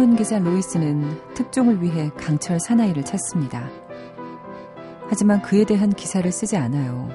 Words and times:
신문기자 0.00 0.38
로이스는 0.38 1.34
특종을 1.34 1.82
위해 1.82 2.10
강철 2.16 2.58
사나이를 2.58 3.04
찾습니다. 3.04 3.68
하지만 5.10 5.42
그에 5.42 5.64
대한 5.64 5.92
기사를 5.92 6.32
쓰지 6.32 6.56
않아요. 6.56 7.10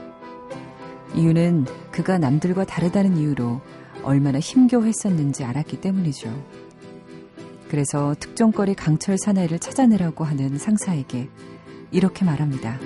이유는 1.16 1.66
그가 1.92 2.20
남들과 2.20 2.66
다르다는 2.66 3.18
이유로 3.18 3.60
얼마나 4.04 4.38
힘겨워했었는지 4.38 5.44
알았기 5.44 5.82
때문이죠. 5.82 6.32
그래서 7.70 8.14
특종거리 8.20 8.76
강철 8.76 9.18
사나이를 9.18 9.58
찾아내라고 9.58 10.24
하는 10.24 10.60
상사에게 10.60 11.28
이렇게 11.90 12.24
말합니다. 12.24 12.78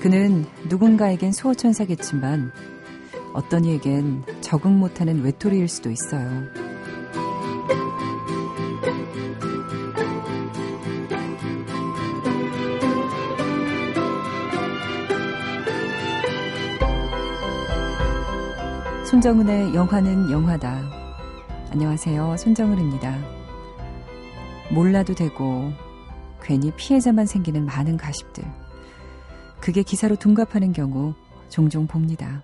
그는 0.00 0.46
누군가에겐 0.66 1.30
수호천사겠지만 1.30 2.52
어떤 3.34 3.66
이에겐 3.66 4.24
적응 4.40 4.78
못하는 4.78 5.22
외톨이일 5.22 5.68
수도 5.68 5.90
있어요. 5.90 6.28
손정은의 19.04 19.74
영화는 19.74 20.30
영화다. 20.30 20.82
안녕하세요. 21.72 22.36
손정은입니다. 22.38 23.18
몰라도 24.72 25.14
되고 25.14 25.72
괜히 26.40 26.70
피해자만 26.74 27.26
생기는 27.26 27.66
많은 27.66 27.98
가십들. 27.98 28.69
그게 29.60 29.82
기사로 29.82 30.16
둔갑하는 30.16 30.72
경우 30.72 31.14
종종 31.48 31.86
봅니다. 31.86 32.42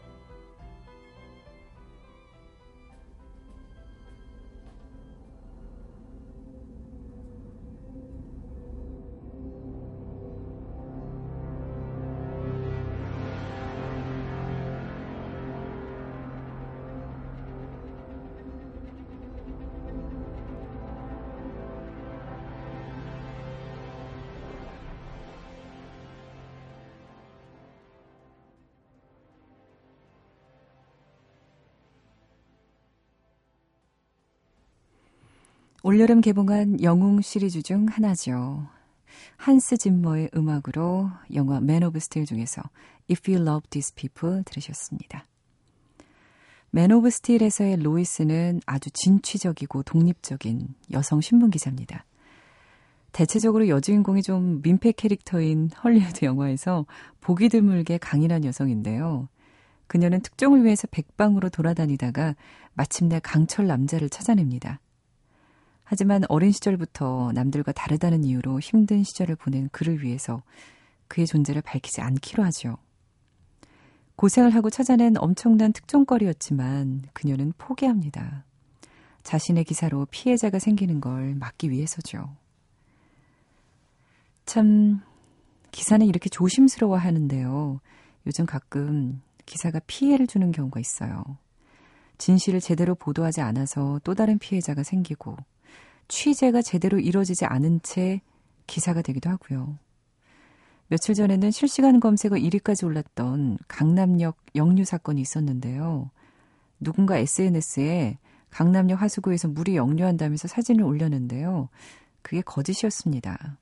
올여름 35.86 36.20
개봉한 36.20 36.82
영웅 36.82 37.20
시리즈 37.20 37.62
중 37.62 37.86
하나죠. 37.86 38.66
한스 39.36 39.76
짐머의 39.76 40.30
음악으로 40.34 41.08
영화 41.32 41.60
맨 41.60 41.84
오브 41.84 42.00
스틸 42.00 42.26
중에서 42.26 42.60
If 43.08 43.30
You 43.30 43.48
Love 43.48 43.69
These 43.70 43.94
People 43.94 44.42
들으셨습니다. 44.42 45.25
맨 46.72 46.91
오브 46.91 47.08
스틸에서의 47.08 47.76
로이스는 47.76 48.62
아주 48.66 48.91
진취적이고 48.91 49.84
독립적인 49.84 50.75
여성 50.91 51.20
신문 51.20 51.50
기자입니다. 51.50 52.04
대체적으로 53.12 53.69
여주인공이 53.69 54.25
좀 54.25 54.62
민폐 54.62 54.91
캐릭터인 54.91 55.70
헐리우드 55.84 56.25
영화에서 56.25 56.84
보기 57.20 57.48
드물게 57.48 57.98
강인한 57.98 58.44
여성인데요. 58.44 59.28
그녀는 59.86 60.20
특종을 60.20 60.64
위해서 60.64 60.88
백방으로 60.91 61.48
돌아다니다가 61.48 62.34
마침내 62.75 63.20
강철 63.20 63.69
남자를 63.69 64.08
찾아냅니다. 64.10 64.80
하지만 65.88 66.24
어린 66.28 66.50
시절부터 66.50 67.30
남들과 67.32 67.70
다르다는 67.70 68.24
이유로 68.24 68.58
힘든 68.58 69.04
시절을 69.04 69.36
보낸 69.36 69.69
그를 69.70 70.02
위해서 70.02 70.42
그의 71.06 71.28
존재를 71.28 71.62
밝히지 71.62 72.00
않기로 72.00 72.42
하죠. 72.42 72.76
고생을 74.16 74.50
하고 74.50 74.69
찾아낸 74.69 75.14
엄청난 75.16 75.72
특종거리였지만 75.72 77.04
그녀는 77.12 77.52
포기합니다. 77.56 78.44
자신의 79.22 79.62
기사로 79.62 80.06
피해자가 80.10 80.58
생기는 80.58 81.00
걸 81.00 81.36
막기 81.36 81.70
위해서죠. 81.70 82.34
참, 84.44 85.00
기사는 85.70 86.04
이렇게 86.04 86.28
조심스러워 86.28 86.96
하는데요. 86.96 87.80
요즘 88.26 88.44
가끔 88.44 89.22
기사가 89.44 89.78
피해를 89.86 90.26
주는 90.26 90.50
경우가 90.50 90.80
있어요. 90.80 91.22
진실을 92.19 92.60
제대로 92.60 92.96
보도하지 92.96 93.41
않아서 93.41 94.00
또 94.02 94.14
다른 94.14 94.38
피해자가 94.38 94.82
생기고 94.82 95.36
취재가 96.09 96.62
제대로 96.62 96.99
이루어지지 96.99 97.44
않은 97.44 97.81
채 97.83 98.21
기사가 98.67 99.03
되기도 99.03 99.31
하고요. 99.31 99.78
며칠 100.89 101.15
전에는 101.15 101.50
실시간 101.50 101.99
검색어 101.99 102.37
1위까지 102.37 102.84
올랐던 102.84 103.59
강남역 103.67 104.37
역류 104.55 104.84
사건이 104.84 105.21
있었는데요. 105.21 106.11
누군가 106.78 107.17
SNS에 107.17 108.19
강남역 108.50 109.03
하수구에서 109.03 109.49
물이 109.49 109.77
역류한다면서 109.77 110.49
사진을 110.49 110.84
올렸는데요. 110.84 111.69
그게 112.23 112.41
거짓이었습니다. 112.41 113.59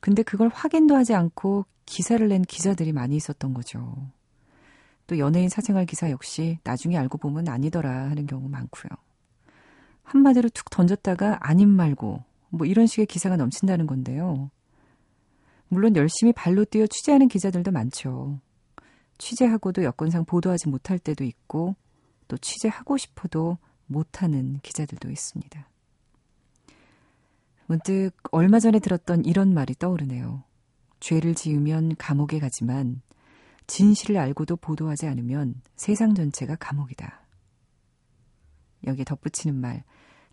근데 0.00 0.22
그걸 0.22 0.48
확인도 0.48 0.96
하지 0.96 1.14
않고 1.14 1.66
기사를 1.84 2.26
낸 2.26 2.42
기자들이 2.42 2.92
많이 2.92 3.16
있었던 3.16 3.52
거죠. 3.54 3.96
또 5.06 5.18
연예인 5.18 5.48
사생활 5.48 5.86
기사 5.86 6.10
역시 6.10 6.58
나중에 6.64 6.96
알고 6.96 7.18
보면 7.18 7.48
아니더라 7.48 8.10
하는 8.10 8.26
경우 8.26 8.48
많고요. 8.48 8.90
한마디로 10.08 10.48
툭 10.48 10.70
던졌다가 10.70 11.38
아님 11.40 11.68
말고 11.68 12.24
뭐 12.48 12.66
이런 12.66 12.86
식의 12.86 13.06
기사가 13.06 13.36
넘친다는 13.36 13.86
건데요. 13.86 14.50
물론 15.68 15.94
열심히 15.96 16.32
발로 16.32 16.64
뛰어 16.64 16.86
취재하는 16.86 17.28
기자들도 17.28 17.70
많죠. 17.70 18.40
취재하고도 19.18 19.84
여건상 19.84 20.24
보도하지 20.24 20.68
못할 20.68 20.98
때도 20.98 21.24
있고 21.24 21.76
또 22.26 22.38
취재하고 22.38 22.96
싶어도 22.96 23.58
못하는 23.86 24.60
기자들도 24.62 25.10
있습니다. 25.10 25.68
문득 27.66 28.12
얼마 28.30 28.60
전에 28.60 28.78
들었던 28.78 29.26
이런 29.26 29.52
말이 29.52 29.74
떠오르네요. 29.74 30.42
죄를 31.00 31.34
지으면 31.34 31.96
감옥에 31.96 32.38
가지만 32.38 33.02
진실을 33.66 34.16
알고도 34.16 34.56
보도하지 34.56 35.06
않으면 35.06 35.60
세상 35.76 36.14
전체가 36.14 36.56
감옥이다. 36.56 37.26
여기에 38.86 39.04
덧붙이는 39.04 39.54
말, 39.54 39.84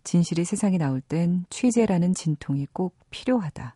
진실이 0.06 0.44
세상에 0.44 0.78
나올 0.78 1.00
땐 1.00 1.46
취재라는 1.50 2.14
진통이 2.14 2.68
꼭 2.72 2.96
필요하다. 3.10 3.74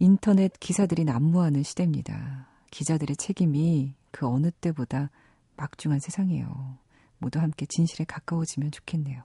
인터넷 0.00 0.52
기사들이 0.58 1.04
난무하는 1.04 1.62
시대입니다. 1.62 2.48
기자들의 2.72 3.14
책임이 3.14 3.94
그 4.10 4.26
어느 4.26 4.50
때보다 4.50 5.10
막중한 5.56 6.00
세상이에요. 6.00 6.78
모두 7.18 7.38
함께 7.38 7.64
진실에 7.64 8.04
가까워지면 8.04 8.72
좋겠네요. 8.72 9.22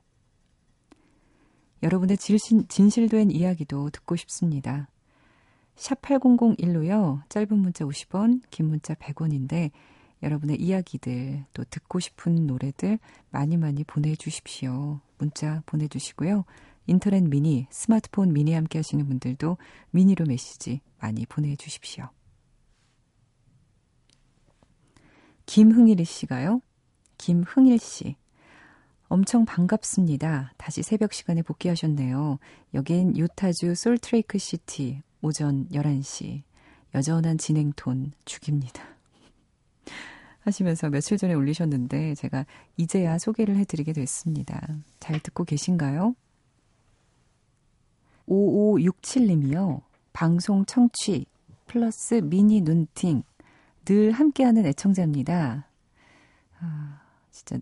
여러분의 1.81 2.18
진실, 2.18 2.68
진실된 2.68 3.31
이야기도 3.31 3.89
듣고 3.89 4.15
싶습니다. 4.15 4.89
샵 5.75 6.00
8001로요. 6.03 7.27
짧은 7.30 7.57
문자 7.57 7.83
50원, 7.83 8.44
긴 8.51 8.68
문자 8.68 8.94
100원인데 8.94 9.71
여러분의 10.23 10.59
이야기들 10.59 11.45
또 11.53 11.63
듣고 11.65 11.99
싶은 11.99 12.47
노래들 12.47 12.99
많이 13.29 13.57
많이 13.57 13.83
보내주십시오. 13.83 14.99
문자 15.17 15.61
보내주시고요. 15.65 16.45
인터넷 16.87 17.21
미니, 17.21 17.67
스마트폰 17.69 18.33
미니 18.33 18.53
함께 18.53 18.79
하시는 18.79 19.05
분들도 19.05 19.57
미니로 19.91 20.25
메시지 20.25 20.81
많이 20.99 21.25
보내주십시오. 21.25 22.09
김흥일 25.45 26.05
씨가요. 26.05 26.61
김흥일 27.17 27.79
씨. 27.79 28.15
엄청 29.09 29.45
반갑습니다. 29.45 30.53
다시 30.57 30.83
새벽 30.83 31.13
시간에 31.13 31.41
복귀하셨네요. 31.41 32.39
여긴 32.73 33.15
유타주 33.15 33.75
솔트레이크 33.75 34.37
시티 34.37 35.01
오전 35.21 35.67
11시. 35.69 36.43
여전한 36.93 37.37
진행 37.37 37.71
톤 37.75 38.11
죽입니다. 38.25 38.96
하시면서 40.47 40.89
며칠 40.89 41.17
전에 41.17 41.33
올리셨는데 41.33 42.15
제가 42.15 42.45
이제야 42.77 43.17
소개를 43.17 43.55
해드리게 43.57 43.94
됐습니다. 43.94 44.61
잘 44.99 45.19
듣고 45.19 45.44
계신가요? 45.44 46.15
5567님이요. 48.27 49.81
방송 50.13 50.65
청취 50.65 51.25
플러스 51.67 52.15
미니 52.15 52.61
눈팅 52.61 53.23
늘 53.85 54.11
함께하는 54.11 54.65
애청자입니다. 54.65 55.67
아, 56.59 57.01
진짜 57.31 57.59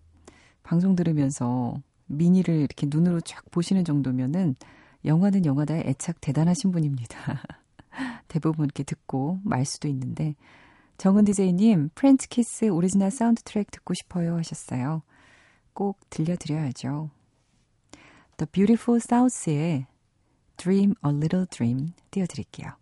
방송 0.62 0.96
들으면서 0.96 1.80
미니를 2.06 2.56
이렇게 2.56 2.86
눈으로 2.88 3.20
쫙 3.20 3.44
보시는 3.50 3.84
정도면은 3.84 4.56
영화는 5.04 5.44
영화다의 5.44 5.84
애착 5.86 6.20
대단하신 6.20 6.72
분입니다. 6.72 7.42
대부분 8.28 8.64
이렇게 8.64 8.82
듣고 8.82 9.38
말 9.44 9.64
수도 9.64 9.86
있는데 9.88 10.34
정은 10.98 11.24
디제이님, 11.26 11.90
프렌치 11.94 12.28
키스 12.28 12.66
오리지널 12.66 13.10
사운드 13.10 13.42
트랙 13.42 13.70
듣고 13.70 13.92
싶어요 13.94 14.36
하셨어요. 14.38 15.02
꼭 15.74 15.98
들려드려야죠. 16.08 17.10
The 18.38 18.48
Beautiful 18.50 19.00
South의 19.02 19.86
Dream 20.56 20.94
a 21.04 21.10
Little 21.12 21.46
Dream 21.50 21.92
띄워드릴게요. 22.10 22.72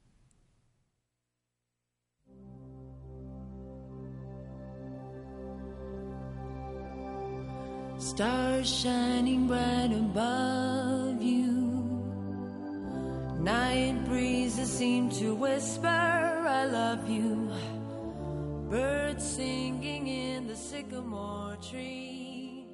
Birds 18.70 19.22
singing 19.22 20.08
in 20.08 20.46
the 20.46 20.56
sycamore 20.56 21.56
tree. 21.60 22.66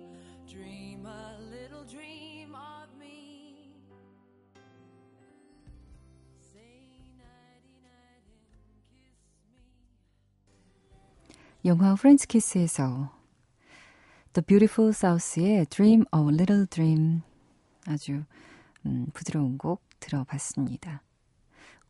Dream 0.47 1.05
a 1.05 1.37
little 1.51 1.85
dream 1.85 2.55
of 2.55 2.89
me. 2.99 3.75
Say 6.41 7.13
nighty 7.19 7.75
night 7.83 8.25
and 8.25 9.03
kiss 9.03 9.27
me. 9.45 9.65
영화 11.65 11.95
프렌치 11.97 12.27
키스에서 12.27 13.11
The 14.33 14.45
Beautiful 14.47 14.93
South의 14.93 15.67
Dream 15.67 16.05
a 16.15 16.21
Little 16.21 16.67
Dream 16.67 17.23
아주 17.87 18.25
음, 18.87 19.07
부드러운 19.13 19.59
곡 19.59 19.83
들어봤습니다. 19.99 21.03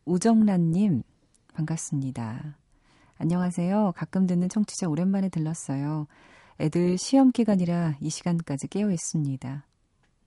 우정란님 0.05 1.03
반갑습니다. 1.53 2.60
안녕하세요. 3.21 3.93
가끔 3.95 4.25
듣는 4.25 4.49
청취자 4.49 4.89
오랜만에 4.89 5.29
들렀어요. 5.29 6.07
애들 6.59 6.97
시험 6.97 7.31
기간이라 7.31 7.97
이 8.01 8.09
시간까지 8.09 8.67
깨어 8.67 8.89
있습니다. 8.89 9.63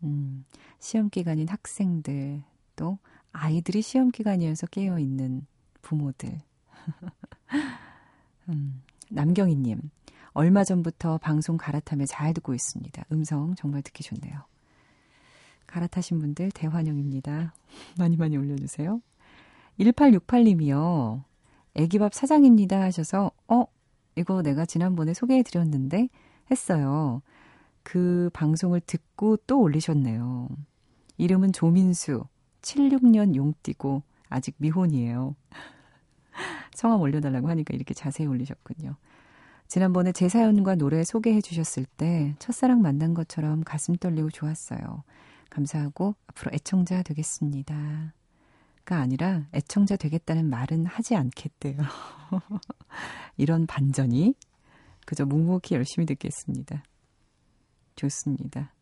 음, 0.05 0.45
시험 0.79 1.11
기간인 1.11 1.49
학생들 1.49 2.45
또 2.77 2.99
아이들이 3.33 3.83
시험 3.83 4.13
기간이어서 4.13 4.69
깨어 4.69 5.01
있는 5.01 5.45
부모들. 5.83 6.41
음, 8.51 8.81
남경희님 9.11 9.91
얼마 10.33 10.63
전부터 10.63 11.19
방송 11.19 11.57
갈아타며 11.57 12.07
잘 12.07 12.33
듣고 12.33 12.55
있습니다. 12.55 13.07
음성 13.11 13.57
정말 13.57 13.83
듣기 13.83 14.05
좋네요. 14.05 14.41
갈아타신 15.67 16.21
분들 16.21 16.53
대환영입니다. 16.53 17.55
많이 17.99 18.17
많이 18.17 18.37
올려주세요. 18.37 19.01
1868님이요. 19.81 21.34
애기밥 21.75 22.15
사장입니다 22.15 22.81
하셔서, 22.81 23.31
어, 23.49 23.65
이거 24.17 24.43
내가 24.43 24.65
지난번에 24.65 25.15
소개해 25.15 25.43
드렸는데 25.43 26.09
했어요. 26.51 27.23
그 27.83 28.31
방송을 28.33 28.81
듣고 28.81 29.37
또 29.47 29.61
올리셨네요. 29.61 30.49
이름은 31.19 31.53
조민수, 31.53 32.25
76년 32.63 33.35
용띠고 33.35 34.03
아직 34.29 34.55
미혼이에요. 34.59 35.37
성함 36.75 37.01
올려달라고 37.01 37.49
하니까 37.49 37.75
이렇게 37.75 37.95
자세히 37.95 38.27
올리셨군요. 38.27 38.97
지난번에 39.69 40.13
제 40.13 40.29
사연과 40.29 40.75
노래 40.77 41.05
소개해 41.05 41.41
주셨을 41.41 41.85
때 41.97 42.35
첫사랑 42.39 42.83
만난 42.83 43.15
것처럼 43.15 43.65
가슴 43.65 43.97
떨리고 43.97 44.31
좋았어요. 44.31 45.05
감사하고 45.51 46.15
앞으로 46.27 46.51
애청자 46.55 47.03
되겠습니다. 47.03 48.13
가 48.85 48.99
아니라 48.99 49.47
애청자 49.55 49.97
되겠다는 49.97 50.51
말은 50.51 50.87
하지 50.87 51.17
않겠대요. 51.17 51.79
이런 53.39 53.67
반전이 53.67 54.35
그저 55.07 55.25
묵묵히 55.25 55.75
열심히 55.75 56.07
듣겠습니다. 56.07 56.83
좋습니다. 57.97 58.73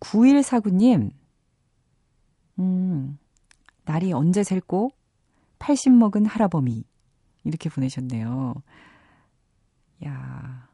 9149님, 0.00 1.10
음, 2.58 3.18
날이 3.84 4.12
언제 4.12 4.42
셀고 4.42 4.90
80 5.58 5.92
먹은 5.92 6.26
할아범이. 6.26 6.84
이렇게 7.44 7.68
보내셨네요. 7.68 8.54
야 10.04 10.68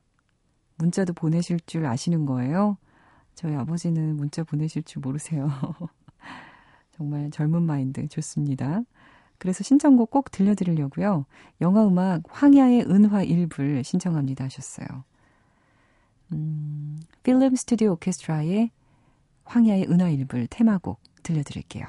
문자도 0.76 1.12
보내실 1.12 1.60
줄 1.66 1.86
아시는 1.86 2.26
거예요? 2.26 2.76
저희 3.34 3.54
아버지는 3.54 4.16
문자 4.16 4.42
보내실 4.42 4.82
줄 4.82 5.00
모르세요. 5.00 5.48
정말 7.02 7.30
젊은 7.32 7.62
마인드 7.62 8.06
좋습니다. 8.06 8.82
그래서 9.38 9.64
신청곡 9.64 10.10
꼭 10.10 10.30
들려드리려고요. 10.30 11.26
영화 11.60 11.84
음악 11.84 12.22
황야의 12.28 12.82
은화 12.82 13.24
일부를 13.24 13.82
신청합니다 13.82 14.44
하셨어요. 14.44 14.86
음, 16.30 17.00
필름 17.24 17.56
스튜디오 17.56 17.92
오케스트라의 17.92 18.70
황야의 19.44 19.88
은화 19.90 20.10
일부를 20.10 20.46
테마곡 20.48 21.00
들려드릴게요. 21.24 21.86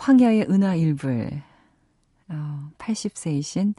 황야의 0.00 0.46
은화 0.48 0.76
일불. 0.76 1.42
어, 2.30 2.70
80세이신 2.78 3.74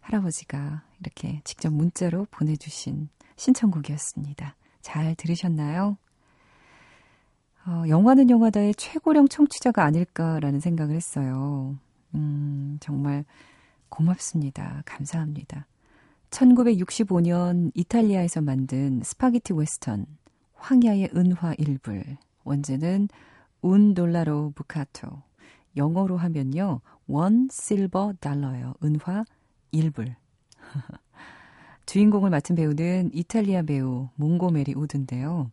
할아버지가 0.00 0.82
이렇게 0.98 1.40
직접 1.44 1.72
문자로 1.72 2.26
보내주신 2.32 3.08
신청곡이었습니다. 3.36 4.56
잘 4.82 5.14
들으셨나요? 5.14 5.98
어, 7.64 7.84
영화는 7.88 8.28
영화다의 8.28 8.74
최고령 8.74 9.28
청취자가 9.28 9.84
아닐까라는 9.84 10.58
생각을 10.58 10.96
했어요. 10.96 11.78
음, 12.16 12.78
정말 12.80 13.24
고맙습니다. 13.88 14.82
감사합니다. 14.84 15.68
1965년 16.30 17.70
이탈리아에서 17.74 18.40
만든 18.40 19.00
스파게티 19.04 19.52
웨스턴 19.52 20.06
황야의 20.54 21.10
은화 21.14 21.54
일불 21.58 22.16
원제는 22.42 23.08
운 23.62 23.94
돌라로 23.94 24.52
부카토 24.56 25.22
영어로 25.76 26.16
하면요. 26.16 26.80
원 27.06 27.48
실버 27.50 28.14
달러예요. 28.20 28.74
은화 28.82 29.24
1불. 29.72 30.14
주인공을 31.86 32.30
맡은 32.30 32.56
배우는 32.56 33.10
이탈리아 33.12 33.62
배우 33.62 34.08
몽고메리 34.16 34.74
우드인데요. 34.74 35.50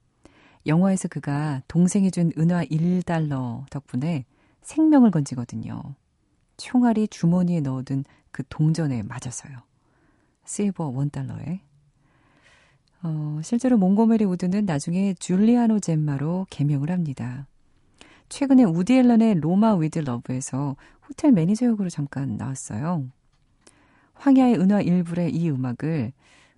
영화에서 0.66 1.08
그가 1.08 1.62
동생이 1.68 2.10
준 2.10 2.32
은화 2.38 2.66
1달러 2.66 3.70
덕분에 3.70 4.26
생명을 4.62 5.12
건지거든요. 5.12 5.82
총알이 6.58 7.08
주머니에 7.10 7.60
넣어둔 7.62 8.06
그 8.32 8.44
동전에 8.50 9.04
맞아서요. 9.04 9.58
실버 10.46 10.92
1달러에. 10.92 11.60
어, 13.04 13.40
실제로 13.44 13.78
몽고메리 13.78 14.24
우드는 14.24 14.66
나중에 14.66 15.14
줄리아노 15.16 15.80
젬마로 15.80 16.48
개명을 16.50 16.90
합니다. 16.90 17.48
최근에 18.30 18.64
우디 18.64 18.98
앨런의 18.98 19.36
로마 19.36 19.76
위드 19.76 20.00
러브에서 20.00 20.76
호텔 21.08 21.32
매니저 21.32 21.66
역으로 21.68 21.90
잠깐 21.90 22.38
나왔어요. 22.38 23.06
황야의 24.16 24.56
은화 24.60 24.82
일불의 24.82 25.36
이 25.36 25.50
음악을 25.50 26.14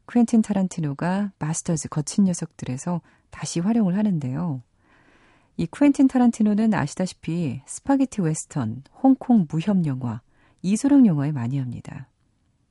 쿠엔틴 0.05 0.41
타란티노가 0.41 1.31
바스터즈 1.39 1.89
거친 1.89 2.25
녀석들에서 2.25 3.01
다시 3.31 3.59
활용을 3.59 3.97
하는데요. 3.97 4.61
이 5.57 5.65
쿠엔틴 5.67 6.07
타란티노는 6.09 6.73
아시다시피 6.73 7.61
스파게티 7.65 8.21
웨스턴, 8.21 8.83
홍콩 9.01 9.47
무협 9.49 9.85
영화, 9.85 10.21
이소룡 10.61 11.05
영화의 11.05 11.31
마니아입니다. 11.31 12.09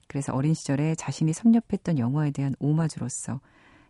그래서 0.07 0.35
어린 0.35 0.53
시절에 0.53 0.95
자신이 0.95 1.33
섭렵했던 1.33 1.99
영화에 1.99 2.31
대한 2.31 2.55
오마주로서 2.59 3.41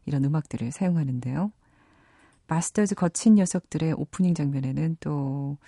이런 0.06 0.25
음악들을 0.25 0.70
사용하는데요. 0.70 1.50
바스터즈 2.47 2.94
거친 2.94 3.36
녀석들의 3.36 3.94
오프닝 3.94 4.34
장면에는 4.34 4.96
또 5.00 5.58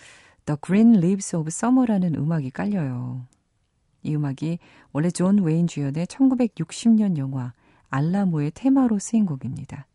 The 0.44 0.56
Green 0.64 0.96
Leaves 0.96 1.34
of 1.34 1.48
Summer라는 1.48 2.14
음악이 2.14 2.50
깔려요. 2.50 3.26
이 4.02 4.14
음악이 4.14 4.58
원래 4.92 5.10
존 5.10 5.42
웨인 5.42 5.66
주연의 5.66 6.06
1960년 6.06 7.16
영화 7.16 7.52
알라모의 7.88 8.52
테마로 8.54 8.98
쓰인 8.98 9.26
곡입니다. 9.26 9.86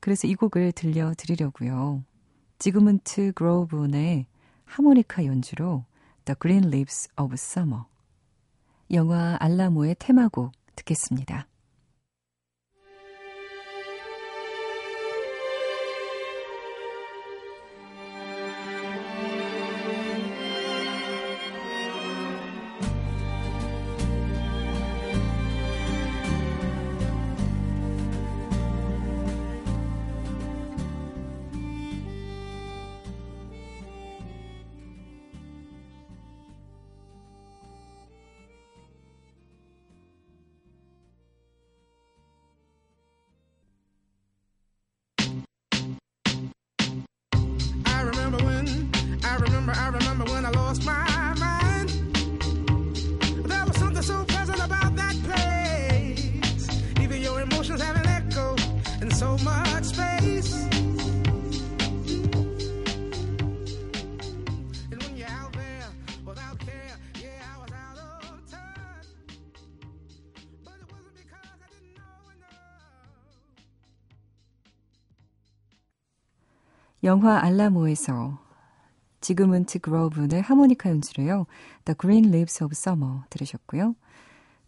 그래서 0.00 0.26
이 0.26 0.34
곡을 0.34 0.72
들려드리려고요. 0.72 2.02
지그문트 2.58 3.32
그로브의 3.32 4.26
하모니카 4.64 5.24
연주로 5.26 5.84
The 6.24 6.36
Green 6.40 6.64
Leaves 6.64 7.08
of 7.16 7.32
Summer. 7.34 7.84
영화 8.92 9.36
알라모의 9.40 9.96
테마곡 9.98 10.52
듣겠습니다. 10.76 11.48
영화 77.06 77.38
알라모에서 77.38 78.36
지그문트 79.20 79.78
그로븐의 79.78 80.42
하모니카 80.42 80.90
연주로요. 80.90 81.46
The 81.84 81.96
Green 81.98 82.24
Leaves 82.26 82.64
of 82.64 82.72
Summer 82.72 83.20
들으셨고요. 83.30 83.94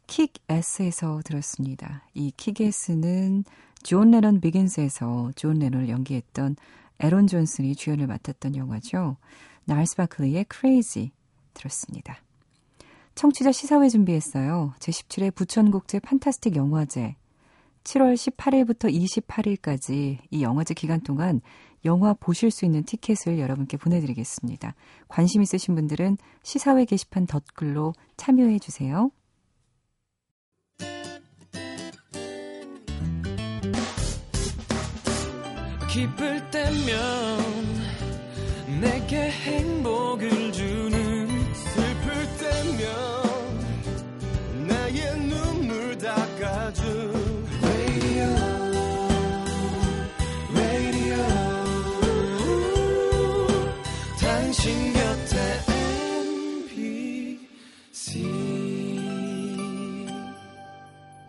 킥 0.06 0.34
애스에서 0.48 1.20
들었습니다. 1.24 2.04
이 2.14 2.30
킥 2.36 2.63
애스는 2.63 3.42
존 3.82 4.12
레논 4.12 4.40
비긴즈에서 4.40 5.32
존 5.34 5.58
레논을 5.58 5.88
연기했던 5.88 6.54
에론 7.00 7.26
존슨이 7.26 7.74
주연을 7.74 8.06
맡았던 8.06 8.54
영화죠. 8.54 9.16
날스 9.64 9.96
바클리의 9.96 10.46
Crazy 10.48 11.10
들었습니다. 11.54 12.22
청취자 13.16 13.50
시사회 13.50 13.88
준비했어요. 13.88 14.74
제17회 14.78 15.34
부천국제 15.34 15.98
판타스틱 15.98 16.54
영화제 16.54 17.16
7월 17.82 18.14
18일부터 18.14 18.92
28일까지 18.92 20.18
이 20.30 20.42
영화제 20.42 20.74
기간 20.74 21.00
동안 21.00 21.40
영화 21.84 22.14
보실 22.14 22.50
수 22.50 22.64
있는 22.64 22.82
티켓을 22.84 23.38
여러분께 23.38 23.76
보내드리겠습니다. 23.76 24.74
관심 25.08 25.42
있으신 25.42 25.74
분들은 25.74 26.18
시사회 26.42 26.84
게시판 26.84 27.26
덧글로 27.26 27.94
참여해 28.16 28.58
주세요. 28.58 29.10
기쁠 35.90 36.50
때면 36.50 37.38
내게 38.80 39.30
행복을 39.30 40.52
주는 40.52 41.28
슬플 41.54 42.12
때면 42.38 43.17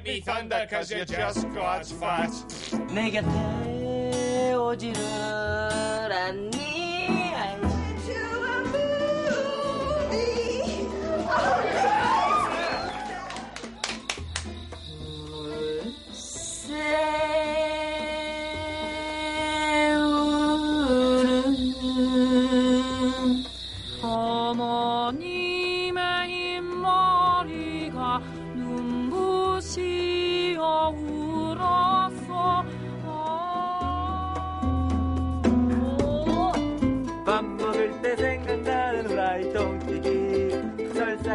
can't 0.00 0.04
get 0.04 0.14
me 0.14 0.20
thunder 0.20 0.66
cause 0.70 0.90
you're 0.90 1.04
just 1.04 1.46
God's 1.54 1.92
fat. 1.92 2.30
내 2.92 3.10
곁에 3.10 4.54
오지를 4.54 6.12
않니? 6.12 6.60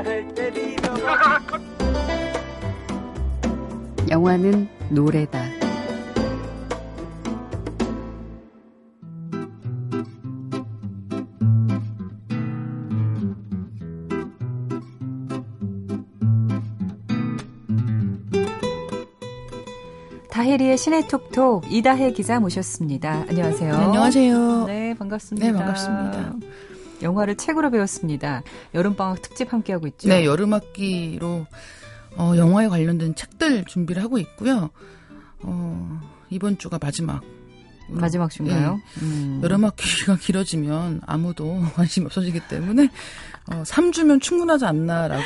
영화는 4.07 4.67
노래다. 4.91 5.43
다혜리의 20.29 20.77
신의 20.77 21.07
톡톡 21.07 21.71
이다혜 21.71 22.11
기자 22.11 22.39
모셨습니다. 22.39 23.25
안녕하세요. 23.27 23.71
네, 23.71 23.77
안녕하세요. 23.85 24.65
네, 24.65 24.93
반갑습니다. 24.93 25.47
네, 25.47 25.53
반갑습니다. 25.57 26.35
영화를 27.01 27.35
책으로 27.35 27.71
배웠습니다. 27.71 28.43
여름방학 28.73 29.21
특집 29.21 29.51
함께하고 29.51 29.87
있죠. 29.87 30.09
네, 30.09 30.25
여름학기로 30.25 31.45
어, 32.17 32.33
영화에 32.37 32.67
관련된 32.67 33.15
책들 33.15 33.65
준비를 33.65 34.03
하고 34.03 34.17
있고요. 34.17 34.69
어, 35.41 36.01
이번 36.29 36.57
주가 36.57 36.79
마지막. 36.81 37.21
마지막 37.87 38.29
주인가요? 38.31 38.75
네. 38.95 39.01
음. 39.05 39.39
여름 39.43 39.65
학기가 39.65 40.15
길어지면 40.17 41.01
아무도 41.05 41.61
관심이 41.75 42.05
없어지기 42.05 42.41
때문에 42.47 42.89
어, 43.51 43.61
3주면 43.63 44.21
충분하지 44.21 44.65
않나라고 44.65 45.23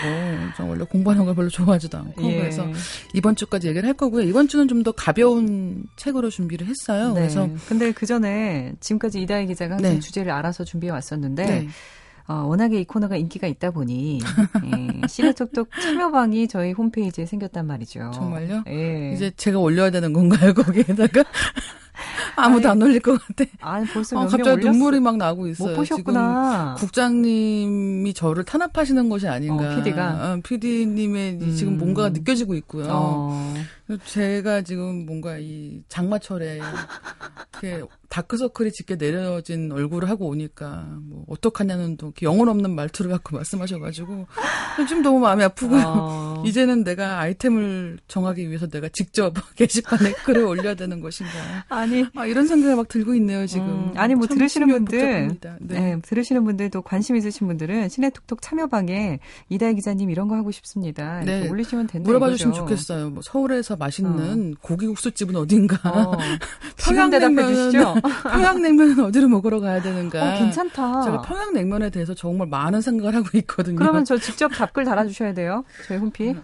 저 0.57 0.65
원래 0.65 0.83
공부하는 0.83 1.23
걸 1.25 1.35
별로 1.35 1.47
좋아하지도 1.49 1.97
않고 1.97 2.23
예. 2.29 2.39
그래서 2.39 2.67
이번 3.13 3.35
주까지 3.37 3.69
얘기를 3.69 3.87
할 3.87 3.93
거고요. 3.93 4.23
이번 4.23 4.47
주는 4.47 4.67
좀 4.67 4.83
더 4.83 4.91
가벼운 4.93 5.83
책으로 5.97 6.29
준비를 6.29 6.67
했어요. 6.67 7.09
네. 7.09 7.21
그래서 7.21 7.49
근데 7.67 7.91
그 7.91 8.05
전에 8.05 8.73
지금까지 8.79 9.21
이다희 9.21 9.45
기자가 9.47 9.75
항상 9.75 9.93
네. 9.95 9.99
주제를 9.99 10.31
알아서 10.31 10.63
준비해 10.63 10.91
왔었는데 10.91 11.45
네. 11.45 11.67
어, 12.27 12.43
워낙에 12.45 12.79
이 12.79 12.85
코너가 12.85 13.17
인기가 13.17 13.47
있다 13.47 13.71
보니 13.71 14.19
예, 15.03 15.07
시네톡톡 15.07 15.69
참여방이 15.81 16.47
저희 16.47 16.73
홈페이지에 16.73 17.25
생겼단 17.25 17.65
말이죠. 17.67 18.11
정말요? 18.13 18.63
예. 18.67 19.13
이제 19.15 19.31
제가 19.35 19.59
올려야 19.59 19.89
되는 19.91 20.13
건가요 20.13 20.53
거기에다가? 20.53 21.23
아무도 22.45 22.69
안 22.69 22.81
올릴 22.81 22.99
것 22.99 23.19
같아. 23.19 23.45
아니 23.61 23.87
벌써 23.87 24.17
어, 24.17 24.21
갑자기 24.21 24.49
올렸어. 24.49 24.71
눈물이 24.71 24.99
막 24.99 25.17
나고 25.17 25.47
있어요. 25.47 25.69
못 25.69 25.75
보셨구나. 25.75 26.75
지금 26.77 26.87
국장님이 26.87 28.13
저를 28.13 28.43
탄압하시는 28.43 29.09
것이 29.09 29.27
아닌가. 29.27 29.73
어, 29.73 29.75
PD 29.75 29.91
가? 29.93 30.33
어, 30.33 30.39
PD님의 30.43 31.39
음. 31.41 31.55
지금 31.55 31.77
뭔가가 31.77 32.09
느껴지고 32.09 32.55
있고요. 32.55 32.85
어. 32.89 33.53
제가 33.97 34.61
지금 34.61 35.05
뭔가 35.05 35.37
이 35.37 35.81
장마철에 35.87 36.59
이렇게 37.61 37.83
다크서클이 38.09 38.71
짙게 38.71 38.97
내려진 38.97 39.71
얼굴을 39.71 40.09
하고 40.09 40.27
오니까 40.27 40.87
뭐 41.01 41.25
어떡하냐는 41.27 41.95
또 41.97 42.11
영혼 42.23 42.49
없는 42.49 42.73
말투를 42.73 43.11
갖고 43.11 43.35
말씀하셔가지고 43.37 44.27
좀 44.87 45.01
너무 45.01 45.19
마음이 45.19 45.43
아프고요. 45.43 45.83
어. 45.85 46.43
이제는 46.47 46.83
내가 46.83 47.19
아이템을 47.19 47.99
정하기 48.07 48.47
위해서 48.47 48.67
내가 48.67 48.89
직접 48.89 49.33
게시판에 49.55 50.13
글을 50.23 50.45
올려야 50.45 50.73
되는 50.75 51.01
것인가. 51.01 51.33
아니 51.67 52.05
아, 52.15 52.25
이런 52.25 52.47
생각이 52.47 52.75
막 52.75 52.87
들고 52.87 53.13
있네요, 53.15 53.45
지금. 53.45 53.67
음, 53.67 53.93
아니 53.95 54.15
뭐참 54.15 54.37
들으시는 54.37 54.67
분들. 54.67 55.37
네. 55.41 55.57
네. 55.59 55.99
들으시는 56.01 56.43
분들도 56.45 56.81
관심 56.81 57.15
있으신 57.15 57.47
분들은 57.47 57.89
시내 57.89 58.09
톡톡 58.09 58.41
참여방에 58.41 59.19
이다희 59.49 59.75
기자님 59.75 60.09
이런 60.09 60.27
거 60.27 60.35
하고 60.35 60.51
싶습니다. 60.51 61.21
이렇게 61.21 61.41
네. 61.41 61.49
올리시면 61.49 61.87
된다. 61.87 62.07
물어봐 62.07 62.29
주시면. 62.31 62.55
좋겠어요. 62.55 63.09
뭐 63.11 63.21
서울에서 63.21 63.75
맛있는 63.79 64.55
고기국수집은 64.61 65.35
어딘가. 65.35 65.77
어. 65.89 66.17
주시죠. 67.71 67.95
평양냉면은 68.29 68.99
어디로 69.05 69.27
먹으러 69.27 69.59
가야 69.59 69.81
되는가. 69.81 70.35
어, 70.35 70.37
괜찮다. 70.39 71.01
제가 71.01 71.21
평양냉면에 71.21 71.89
대해서 71.89 72.13
정말 72.13 72.47
많은 72.47 72.81
생각을 72.81 73.15
하고 73.15 73.37
있거든요. 73.39 73.77
그러면 73.77 74.05
저 74.05 74.17
직접 74.17 74.49
답글 74.49 74.85
달아주셔야 74.85 75.33
돼요. 75.33 75.63
저희 75.87 75.97
홈피. 75.97 76.35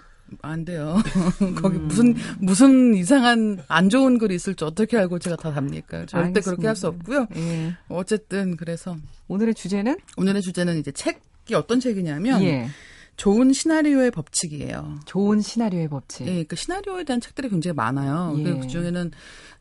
안 0.41 0.65
돼요. 0.65 0.97
거기 1.61 1.77
음. 1.77 1.87
무슨 1.87 2.15
무슨 2.39 2.95
이상한 2.95 3.63
안 3.67 3.89
좋은 3.89 4.17
글이 4.17 4.33
있을지 4.33 4.65
어떻게 4.65 4.97
알고 4.97 5.19
제가 5.19 5.35
다 5.35 5.53
답니까? 5.53 6.05
절대 6.07 6.41
그렇게 6.41 6.67
할수 6.67 6.87
알겠습니다. 6.87 7.21
없고요. 7.21 7.41
예. 7.41 7.75
어쨌든 7.89 8.57
그래서 8.57 8.97
오늘의 9.27 9.53
주제는 9.53 9.97
오늘의 10.17 10.41
주제는 10.41 10.77
이제 10.79 10.91
책이 10.91 11.53
어떤 11.53 11.79
책이냐면 11.79 12.41
예. 12.41 12.67
좋은 13.17 13.53
시나리오의 13.53 14.11
법칙이에요. 14.11 14.99
좋은 15.05 15.41
시나리오의 15.41 15.87
법칙. 15.87 16.27
예, 16.27 16.43
그 16.43 16.55
시나리오에 16.55 17.03
대한 17.05 17.21
책들이 17.21 17.49
굉장히 17.49 17.75
많아요. 17.75 18.35
예. 18.39 18.43
그 18.43 18.67
중에는 18.67 19.11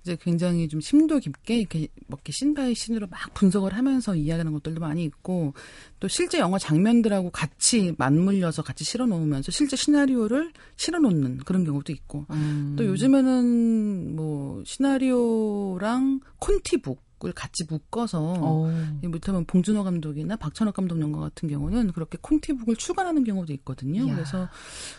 이제 0.03 0.19
굉장히 0.21 0.69
좀 0.69 0.81
심도 0.81 1.19
깊게 1.19 1.57
이렇게 1.57 1.89
뭐 2.09 2.19
이렇게 2.19 2.33
scene 2.33 2.53
by 2.53 2.75
scene으로 2.75 3.07
막 3.07 3.33
분석을 3.33 3.75
하면서 3.75 4.15
이야기하는 4.15 4.53
것들도 4.53 4.81
많이 4.81 5.05
있고 5.05 5.55
또 5.99 6.09
실제 6.09 6.39
영화 6.39 6.59
장면들하고 6.59 7.31
같이 7.31 7.95
맞물려서 7.97 8.63
같이 8.63 8.85
실어 8.85 9.07
놓으면서 9.07 9.51
실제 9.51 9.77
시나리오를 9.77 10.53
실어 10.77 10.99
놓는 10.99 11.39
그런 11.39 11.65
경우도 11.65 11.93
있고 11.93 12.27
음. 12.31 12.75
또 12.77 12.85
요즘에는 12.85 14.17
뭐 14.17 14.63
시나리오랑 14.67 16.21
콘티북 16.39 17.04
을 17.25 17.33
같이 17.33 17.65
묶어서 17.69 18.19
어. 18.21 18.99
이 19.03 19.07
뭐냐면 19.07 19.45
봉준호 19.47 19.85
감독이나 19.85 20.37
박찬욱 20.37 20.75
감독 20.75 21.01
영화 21.01 21.21
같은 21.21 21.49
경우는 21.49 21.93
그렇게 21.93 22.19
콘티북을 22.21 22.77
추가하는 22.77 23.25
경우도 23.25 23.53
있거든요. 23.55 24.05
이야. 24.05 24.15
그래서 24.15 24.49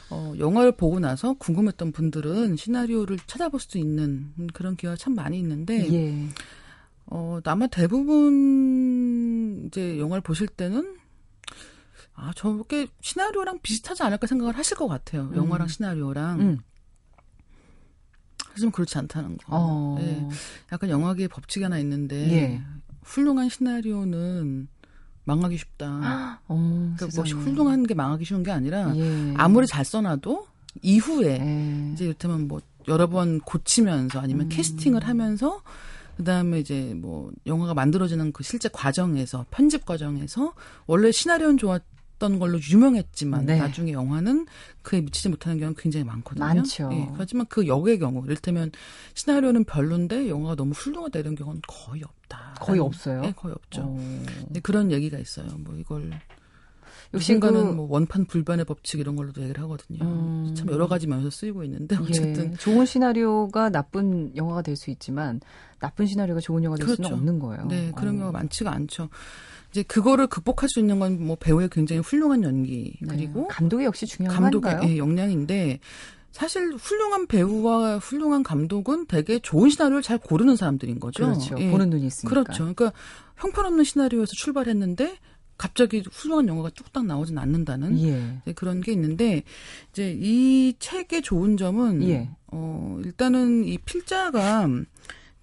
어, 0.10 0.34
영화를 0.40 0.72
보고 0.72 1.00
나서 1.00 1.34
궁금했던 1.34 1.92
분들은 1.92 2.56
시나리오를 2.56 3.20
찾아볼 3.28 3.60
수 3.60 3.78
있는 3.78 4.34
그런 4.54 4.76
기회가 4.76 4.96
참 4.96 5.14
많이 5.14 5.38
있는데 5.40 5.92
예. 5.94 6.28
어, 7.06 7.40
아마 7.44 7.68
대부분 7.68 9.66
이제 9.68 10.00
영화를 10.00 10.22
보실 10.22 10.48
때는 10.48 10.98
아, 12.14 12.32
저게 12.36 12.88
시나리오랑 13.02 13.60
비슷하지 13.62 14.04
않을까 14.04 14.26
생각을 14.26 14.58
하실 14.58 14.78
것 14.78 14.88
같아요. 14.88 15.30
음. 15.32 15.36
영화랑 15.36 15.68
시나리오랑. 15.68 16.40
음. 16.40 16.60
하지만 18.56 18.72
그렇지 18.72 18.98
않다는 18.98 19.38
거. 19.38 19.44
어. 19.48 19.98
예. 20.00 20.28
약간 20.72 20.90
영화계의 20.90 21.28
법칙이 21.28 21.64
하나 21.64 21.78
있는데 21.80 22.16
예. 22.32 22.62
훌륭한 23.04 23.50
시나리오는 23.50 24.70
망하기 25.26 25.58
쉽다. 25.58 26.40
어, 26.48 26.94
그러니까 26.98 27.18
뭐 27.18 27.26
세상에. 27.26 27.44
훌륭한 27.44 27.86
게 27.86 27.94
망하기 27.94 28.24
쉬운 28.24 28.44
게 28.44 28.52
아니라 28.52 28.96
예. 28.96 29.34
아무리 29.36 29.68
잘 29.68 29.84
써놔도 29.84 30.48
이후에 30.82 31.40
예. 31.40 31.92
이제 31.94 32.06
이를테면 32.06 32.48
뭐 32.48 32.62
여러 32.88 33.08
번 33.08 33.42
고치면서 33.42 34.22
아니면 34.22 34.46
음. 34.46 34.50
캐스팅을 34.50 35.06
하면서 35.06 35.62
그다음에 36.16 36.60
이제 36.60 36.94
뭐 36.96 37.32
영화가 37.46 37.74
만들어지는 37.74 38.32
그 38.32 38.42
실제 38.44 38.70
과정에서 38.72 39.46
편집 39.52 39.86
과정에서 39.86 40.54
원래 40.88 41.12
시나리오는 41.12 41.58
좋았 41.58 41.82
던 42.18 42.40
걸로 42.40 42.60
유명했지만 42.62 43.46
네. 43.46 43.58
나중에 43.58 43.92
영화는 43.92 44.46
그에 44.84 45.02
미치지 45.02 45.28
못하는 45.30 45.58
경우는 45.60 45.76
굉장히 45.78 46.06
많거든요. 46.06 46.46
많죠. 46.46 46.90
예, 46.94 47.10
하지만 47.18 47.46
그 47.50 47.68
역의 47.68 48.00
경우 48.00 48.24
이를테면 48.26 48.72
시나리오는 49.16 49.64
별론데 49.66 50.30
영화가 50.30 50.56
너무 50.56 50.72
훌륭하다 50.74 51.20
이런 51.20 51.36
경우는 51.36 51.62
거의 51.68 52.04
없다. 52.04 52.56
거의 52.62 52.80
없어요? 52.80 53.22
예, 53.26 53.34
거의 53.36 53.54
없죠. 53.54 53.82
어. 53.84 54.24
네, 54.50 54.60
그런 54.62 54.92
얘기가 54.92 55.18
있어요. 55.18 55.48
뭐 55.60 55.76
이걸 55.76 56.10
역시 57.14 57.34
누군가는 57.34 57.70
그- 57.70 57.76
뭐 57.76 57.88
원판 57.90 58.26
불변의 58.26 58.66
법칙 58.66 59.00
이런 59.00 59.16
걸로도 59.16 59.42
얘기를 59.42 59.62
하거든요. 59.64 60.00
음. 60.04 60.54
참 60.56 60.70
여러 60.70 60.88
가지 60.88 61.08
면에서 61.08 61.30
쓰이고 61.30 61.64
있는데 61.66 61.96
어쨌든 61.98 62.54
예, 62.54 62.58
좋은 62.58 62.86
시나리오가 62.86 63.70
나쁜 63.70 64.36
영화가 64.36 64.62
될 64.62 64.76
수 64.76 64.90
있지만 64.90 65.40
나쁜 65.80 66.06
시나리오가 66.08 66.42
좋은 66.42 66.64
영화가 66.64 66.84
될 66.84 66.96
수는 66.96 67.10
그렇죠. 67.10 67.16
없는 67.16 67.40
거예요. 67.40 67.66
네 67.68 67.92
그런 67.96 68.16
어. 68.16 68.20
경우가 68.20 68.32
많지가 68.40 68.72
않죠. 68.72 69.10
이제 69.76 69.84
그거를 69.84 70.28
극복할 70.28 70.70
수 70.70 70.80
있는 70.80 71.00
건 71.00 71.20
뭐 71.20 71.36
배우의 71.36 71.70
굉장히 71.70 72.02
훌륭한 72.02 72.44
연기 72.44 72.98
네. 73.02 73.08
그리고 73.08 73.48
감독이 73.48 73.84
역시 73.84 74.06
중요한 74.06 74.42
감독의? 74.42 74.80
예, 74.84 74.98
역량인데 74.98 75.80
사실 76.32 76.74
훌륭한 76.76 77.28
배우와 77.28 77.98
훌륭한 77.98 78.44
감독은 78.44 79.08
되게 79.08 79.40
좋은 79.40 79.70
시나리오를 79.70 80.02
잘 80.02 80.18
고르는 80.18 80.56
사람들인 80.56 81.00
거죠. 81.00 81.26
그렇죠. 81.26 81.56
예. 81.60 81.70
보는 81.72 81.90
눈이 81.90 82.06
있으니까. 82.08 82.30
그렇죠. 82.30 82.64
그러니까 82.74 82.92
형편없는 83.38 83.84
시나리오에서 83.84 84.32
출발했는데 84.34 85.18
갑자기 85.58 86.04
훌륭한 86.12 86.48
영화가 86.48 86.70
뚝딱 86.72 87.06
나오진 87.06 87.38
않는다는 87.38 88.00
예. 88.02 88.42
네, 88.46 88.54
그런 88.54 88.82
게 88.82 88.92
있는데 88.92 89.44
이제 89.92 90.14
이 90.18 90.74
책의 90.80 91.22
좋은 91.22 91.56
점은 91.58 92.04
예. 92.10 92.30
어 92.48 93.00
일단은 93.04 93.64
이 93.66 93.78
필자가 93.78 94.68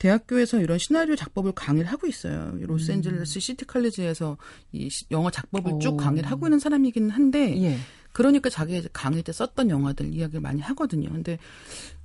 대학교에서 0.02 0.60
이런 0.60 0.78
시나리오 0.78 1.14
작법을 1.14 1.52
강의를 1.52 1.88
하고 1.88 2.08
있어요. 2.08 2.56
이 2.58 2.64
로스앤젤레스 2.64 3.38
시티 3.38 3.66
칼리지에서 3.66 4.36
이 4.72 4.90
시- 4.90 5.04
영화 5.12 5.30
작법을 5.30 5.78
쭉 5.80 5.94
오. 5.94 5.96
강의를 5.96 6.28
하고 6.28 6.46
있는 6.48 6.58
사람이긴 6.58 7.08
한데 7.10 7.56
예. 7.62 7.78
그러니까 8.12 8.50
자기 8.50 8.82
강의 8.92 9.22
때 9.22 9.30
썼던 9.32 9.70
영화들 9.70 10.12
이야기를 10.12 10.40
많이 10.40 10.60
하거든요. 10.60 11.08
근데 11.08 11.38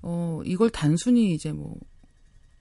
어 0.03 0.41
이걸 0.45 0.69
단순히 0.69 1.33
이제 1.33 1.51
뭐 1.51 1.75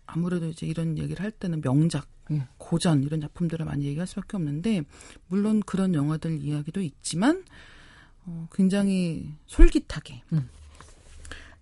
아무래도 0.07 0.47
이제 0.47 0.65
이런 0.67 0.97
얘기를 0.97 1.23
할 1.23 1.31
때는 1.31 1.61
명작, 1.61 2.09
예. 2.31 2.49
고전 2.57 3.03
이런 3.03 3.21
작품들을 3.21 3.67
많이 3.67 3.85
얘기할 3.85 4.07
수밖에 4.07 4.39
없는데 4.39 4.85
물론 5.29 5.61
그런 5.67 5.95
영화들 5.95 6.43
이야기도 6.43 6.81
있지만 6.81 7.45
어 8.25 8.49
굉장히 8.55 9.35
솔깃하게 9.49 10.23
음. 10.33 10.49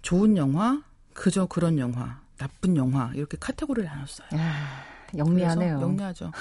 좋은 0.00 0.36
영화, 0.36 0.80
그저 1.12 1.46
그런 1.46 1.78
영화, 1.80 2.22
나쁜 2.38 2.76
영화 2.76 3.10
이렇게 3.14 3.36
카테고리를 3.38 3.88
나눴어요. 3.88 4.28
아, 4.32 4.82
영리하네요. 5.16 5.80
영리하죠. 5.80 6.32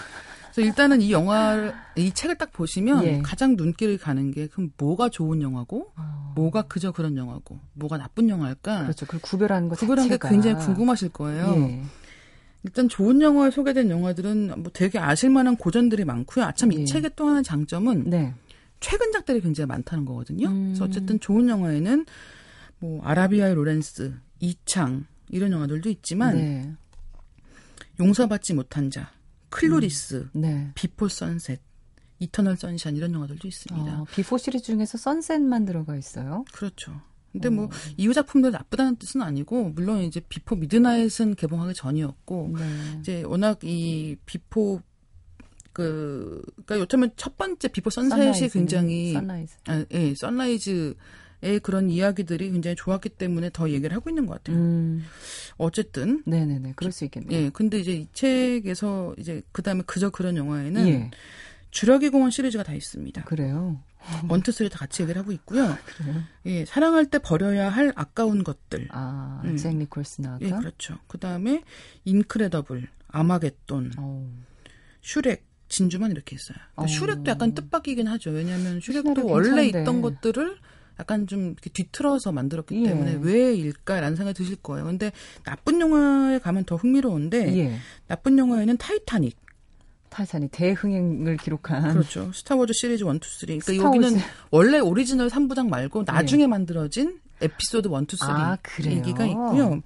그래서 0.54 0.68
일단은 0.68 1.02
이 1.02 1.12
영화를 1.12 1.74
이 1.96 2.12
책을 2.12 2.38
딱 2.38 2.52
보시면 2.52 3.04
예. 3.06 3.22
가장 3.24 3.56
눈길을 3.56 3.98
가는 3.98 4.32
게 4.32 4.48
그럼 4.48 4.72
뭐가 4.78 5.10
좋은 5.10 5.42
영화고 5.42 5.92
어, 5.96 6.34
뭐가 6.36 6.64
그저 6.64 6.92
그런 6.92 7.18
영화고 7.18 7.60
뭐가 7.74 7.98
나쁜 7.98 8.30
영화일까? 8.30 8.84
그렇죠. 8.84 9.06
그걸 9.06 9.22
구별하는 9.22 9.70
것게 9.70 9.86
자체가 9.88 10.30
굉장히 10.30 10.64
궁금하실 10.64 11.10
거예요. 11.10 11.56
예. 11.58 11.84
일단 12.64 12.88
좋은 12.88 13.22
영화에 13.22 13.52
소개된 13.52 13.90
영화들은 13.90 14.54
뭐 14.58 14.72
되게 14.72 15.00
아실만한 15.00 15.58
고전들이 15.58 16.06
많고요. 16.06 16.46
아참 16.46 16.72
이 16.72 16.82
예. 16.82 16.86
책의 16.86 17.12
또 17.16 17.28
하나 17.28 17.42
장점은 17.42 18.10
네. 18.10 18.34
최근작들이 18.80 19.42
굉장히 19.42 19.68
많다는 19.68 20.06
거거든요. 20.06 20.50
음. 20.50 20.66
그래서 20.68 20.86
어쨌든 20.86 21.20
좋은 21.20 21.50
영화에는 21.50 22.06
뭐 22.80 23.02
아라비아의 23.04 23.56
로렌스, 23.56 24.14
이창 24.40 25.06
이런 25.34 25.52
영화들도 25.52 25.90
있지만 25.90 26.36
네. 26.36 26.74
용서받지 28.00 28.54
못한 28.54 28.90
자, 28.90 29.12
클루리스, 29.50 30.30
네. 30.34 30.72
비포 30.76 31.08
선셋, 31.08 31.60
이터널 32.20 32.58
선샤인 32.58 32.96
이런 32.96 33.14
영화들도 33.14 33.48
있습니다. 33.48 34.02
어, 34.02 34.06
비포 34.14 34.38
시리즈 34.38 34.66
중에서 34.66 34.98
선셋만 34.98 35.66
들어가 35.66 35.96
있어요. 35.96 36.46
그렇죠. 36.54 37.02
근데 37.32 37.48
어. 37.48 37.52
뭐 37.52 37.70
이후 37.98 38.14
작품들 38.14 38.52
나쁘다는 38.52 38.98
뜻은 38.98 39.22
아니고 39.22 39.70
물론 39.70 40.04
이제 40.04 40.22
비포 40.30 40.56
미드나잇은 40.56 41.36
개봉하기 41.36 41.74
전이었고 41.74 42.56
네. 42.56 42.98
이제 43.00 43.24
워낙 43.24 43.60
이 43.64 44.16
비포 44.26 44.82
그 45.74 46.44
그러니까 46.66 46.80
요즘은 46.80 47.12
첫 47.18 47.36
번째 47.36 47.68
비포 47.70 47.90
선셋이 47.90 48.22
선라이즈는, 48.22 48.50
굉장히 48.50 49.14
선라이즈. 49.14 49.58
아, 49.66 49.86
예, 49.92 50.14
선라이즈의 50.14 50.94
그런 51.62 51.90
이야기들이 51.90 52.52
굉장히 52.52 52.76
좋았기 52.76 53.10
때문에 53.10 53.50
더 53.52 53.70
얘기를 53.70 53.96
하고 53.96 54.10
있는 54.10 54.26
것 54.26 54.36
같아요. 54.36 54.58
음. 54.58 55.06
어쨌든 55.58 56.24
네네네. 56.26 56.74
그럴 56.76 56.92
수 56.92 57.06
있겠네요. 57.06 57.32
예, 57.32 57.50
근데 57.50 57.80
이제 57.80 57.92
이 57.94 58.08
책에서 58.14 59.16
이제 59.18 59.42
그 59.52 59.62
다음에 59.62 59.84
그저 59.86 60.10
그런 60.10 60.38
영화에는 60.38 60.88
예. 60.88 61.12
주라기 61.72 62.10
공원 62.10 62.32
시리즈가 62.32 62.64
다 62.64 62.74
있습니다. 62.74 63.24
그래요. 63.24 63.82
one 64.28 64.40
two 64.40 64.52
three 64.52 64.70
다 64.70 64.80
같이 64.80 65.02
얘기를 65.04 65.20
하고 65.22 65.32
있고요. 65.32 65.78
그래요? 65.86 66.24
예, 66.46 66.66
사랑할 66.66 67.06
때 67.06 67.20
버려야 67.20 67.70
할 67.70 67.94
아까운 67.96 68.44
것들. 68.44 68.88
아, 68.92 69.42
음. 69.46 69.56
잭 69.56 69.76
니콜슨 69.76 70.22
나온. 70.22 70.38
예, 70.42 70.50
그렇죠. 70.50 70.98
그 71.08 71.18
다음에 71.18 71.64
인크레더블, 72.04 72.88
아마겟돈, 73.08 73.94
어. 73.98 74.30
슈렉, 75.02 75.46
진주만 75.70 76.12
이렇게 76.12 76.36
있어요. 76.36 76.58
그러니까 76.76 76.84
어. 76.84 76.88
슈렉도 76.88 77.32
약간 77.32 77.54
뜻밖이긴 77.56 78.08
하죠. 78.08 78.32
왜냐하면 78.32 78.80
슈렉도 78.82 79.26
원래. 79.26 79.66
있던 79.68 80.02
것들을 80.02 80.58
약간 81.00 81.28
좀 81.28 81.52
이렇게 81.52 81.70
뒤틀어서 81.70 82.32
만들었기 82.32 82.84
예. 82.84 82.90
때문에 82.90 83.18
왜일까라는 83.22 84.16
생각이 84.16 84.38
드실 84.38 84.56
거예요. 84.58 84.86
근데 84.86 85.12
나쁜 85.44 85.82
영화에 85.82 86.40
가면 86.40 86.66
더 86.66 86.76
흥미로운데 86.76 87.58
예. 87.58 87.78
나쁜 88.08 88.38
영화에는 88.38 88.78
타이타닉, 88.78 89.38
타이타닉 90.10 90.50
대흥행을 90.50 91.38
기록한 91.38 91.94
그렇죠. 91.94 92.32
스타워즈 92.34 92.74
시리즈 92.74 93.04
1, 93.04 93.10
2, 93.10 93.12
3. 93.12 93.20
그러니까 93.42 93.74
스타워즈. 93.74 93.98
여기는 94.06 94.24
원래 94.52 94.80
오리지널 94.80 95.28
3부작 95.30 95.68
말고 95.70 96.04
나중에 96.06 96.46
만들어진 96.48 97.20
에피소드 97.42 97.88
1, 97.88 97.94
2, 98.14 98.18
3 98.18 98.30
아, 98.30 98.58
그래요? 98.62 98.98
얘기가 98.98 99.26
있고요. 99.26 99.82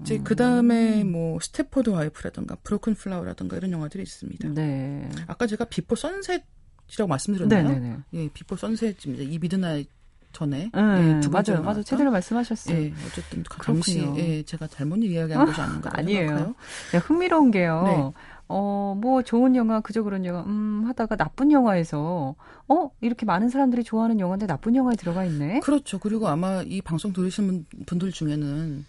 이제 0.00 0.18
그 0.24 0.34
다음에 0.34 1.04
뭐 1.04 1.38
스텝포드 1.40 1.90
와이프라든가 1.90 2.56
브로큰 2.64 2.94
플라워라든가 2.94 3.56
이런 3.56 3.70
영화들이 3.72 4.02
있습니다. 4.02 4.48
네. 4.48 5.08
아까 5.26 5.46
제가 5.46 5.66
비포 5.66 5.94
선셋이라고 5.94 7.06
말씀드렸나요? 7.06 7.68
네네네. 7.68 7.96
예, 8.14 8.28
비포 8.32 8.56
선셋입니다. 8.56 9.22
이 9.22 9.38
미드나잇 9.38 9.88
전에 10.32 10.70
네, 10.74 11.16
예, 11.16 11.20
두 11.20 11.30
번째 11.30 11.52
맞아요, 11.52 11.64
맞아요. 11.64 11.82
제대로 11.82 12.10
말씀하셨어요. 12.10 12.76
예, 12.76 12.92
어쨌든 13.06 13.44
잠시 13.62 13.98
그렇군요. 14.00 14.18
예, 14.20 14.42
제가 14.42 14.66
잘못 14.66 14.96
이야기한 14.96 15.46
것이 15.46 15.60
아닌가 15.60 15.90
아니에요. 15.94 16.54
야, 16.94 16.98
흥미로운 16.98 17.50
게요. 17.50 17.82
네. 17.86 18.22
어, 18.48 18.94
뭐 19.00 19.22
좋은 19.22 19.56
영화, 19.56 19.80
그저 19.80 20.02
그런 20.02 20.24
영화, 20.26 20.42
음, 20.42 20.84
하다가 20.86 21.16
나쁜 21.16 21.50
영화에서, 21.52 22.34
어, 22.68 22.90
이렇게 23.00 23.24
많은 23.24 23.48
사람들이 23.48 23.82
좋아하는 23.82 24.20
영화인데 24.20 24.46
나쁜 24.46 24.74
영화에 24.76 24.94
들어가 24.96 25.24
있네? 25.24 25.60
그렇죠. 25.60 25.98
그리고 25.98 26.28
아마 26.28 26.62
이 26.66 26.82
방송 26.82 27.12
분- 27.46 27.64
분들 27.86 28.10
중에는 28.12 28.84